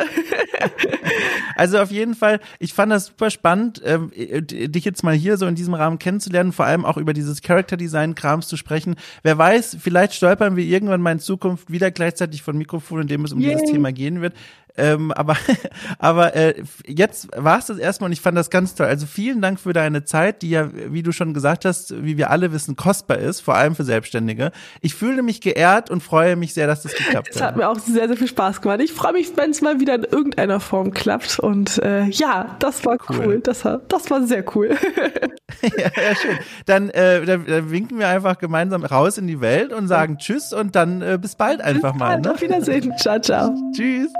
[1.54, 5.46] also auf jeden Fall, ich fand das super spannend, ähm, dich jetzt mal hier so
[5.46, 8.96] in diesem Rahmen kennenzulernen, vor allem auch über dieses Character Design Krams zu sprechen.
[9.22, 13.24] Wer weiß, vielleicht stolpern wir irgendwann mal in Zukunft wieder gleichzeitig von Mikrofon, in dem
[13.24, 13.54] es um Yay.
[13.54, 14.34] dieses Thema gehen wird.
[14.76, 15.36] Ähm, aber
[15.98, 18.86] aber äh, jetzt war es das erstmal und ich fand das ganz toll.
[18.86, 22.30] Also vielen Dank für deine Zeit, die ja, wie du schon gesagt hast, wie wir
[22.30, 24.50] alle wissen, kostbar ist, vor allem für Selbstständige.
[24.80, 27.36] Ich fühle mich geehrt und freue mich sehr, dass das geklappt hat.
[27.36, 28.80] Es hat mir auch sehr, sehr viel Spaß gemacht.
[28.80, 31.38] Ich freue mich, wenn es mal wieder in irgendeiner Form klappt.
[31.38, 33.20] Und äh, ja, das war cool.
[33.24, 33.40] cool.
[33.40, 34.76] Das, war, das war sehr cool.
[35.62, 36.38] ja, ja, schön.
[36.66, 40.52] Dann, äh, dann, dann, winken wir einfach gemeinsam raus in die Welt und sagen Tschüss
[40.52, 42.20] und dann äh, bis bald einfach bis mal.
[42.20, 42.32] Ne?
[42.32, 42.92] Auf Wiedersehen.
[42.98, 43.54] Ciao, ciao.
[43.74, 44.10] Tschüss.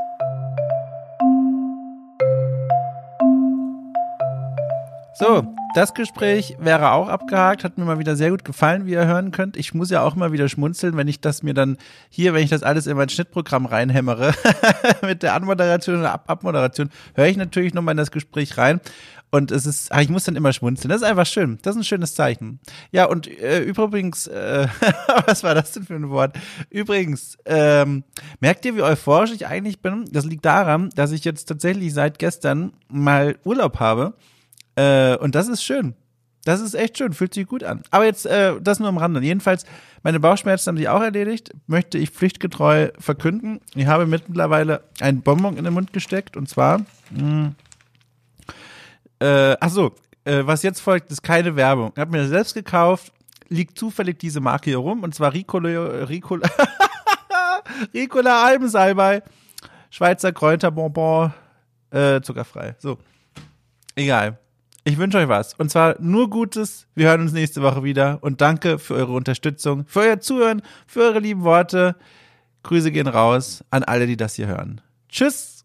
[5.18, 9.06] So, das Gespräch wäre auch abgehakt, hat mir mal wieder sehr gut gefallen, wie ihr
[9.06, 9.56] hören könnt.
[9.56, 11.78] Ich muss ja auch immer wieder schmunzeln, wenn ich das mir dann
[12.10, 14.34] hier, wenn ich das alles in mein Schnittprogramm reinhämmere,
[15.00, 18.78] mit der Anmoderation oder Ab Abmoderation, höre ich natürlich nochmal in das Gespräch rein.
[19.30, 20.90] Und es ist, ich muss dann immer schmunzeln.
[20.90, 21.58] Das ist einfach schön.
[21.62, 22.60] Das ist ein schönes Zeichen.
[22.92, 24.68] Ja, und äh, übrigens, äh,
[25.26, 26.36] was war das denn für ein Wort?
[26.68, 28.04] Übrigens, ähm,
[28.40, 30.04] merkt ihr, wie euphorisch ich eigentlich bin?
[30.12, 34.12] Das liegt daran, dass ich jetzt tatsächlich seit gestern mal Urlaub habe
[34.76, 35.94] äh, und das ist schön.
[36.46, 37.82] Das ist echt schön, fühlt sich gut an.
[37.90, 39.20] Aber jetzt äh, das nur am Rande.
[39.20, 39.66] Jedenfalls,
[40.04, 41.50] meine Bauchschmerzen haben sich auch erledigt.
[41.66, 43.60] Möchte ich pflichtgetreu verkünden.
[43.74, 46.82] Ich habe mittlerweile ein Bonbon in den Mund gesteckt und zwar.
[47.10, 47.52] Mh,
[49.18, 51.90] äh, ach so, äh, was jetzt folgt, ist keine Werbung.
[51.94, 53.12] Ich habe mir das selbst gekauft.
[53.48, 56.48] Liegt zufällig diese Marke hier rum und zwar Ricola, Ricola,
[57.94, 59.22] Ricola Albensalbei,
[59.90, 61.32] Schweizer Kräuterbonbon,
[61.90, 62.76] äh, zuckerfrei.
[62.78, 62.98] So,
[63.96, 64.38] egal.
[64.88, 65.52] Ich wünsche euch was.
[65.54, 66.86] Und zwar nur Gutes.
[66.94, 68.18] Wir hören uns nächste Woche wieder.
[68.20, 71.96] Und danke für eure Unterstützung, für euer Zuhören, für eure lieben Worte.
[72.62, 74.80] Grüße gehen raus an alle, die das hier hören.
[75.08, 75.55] Tschüss.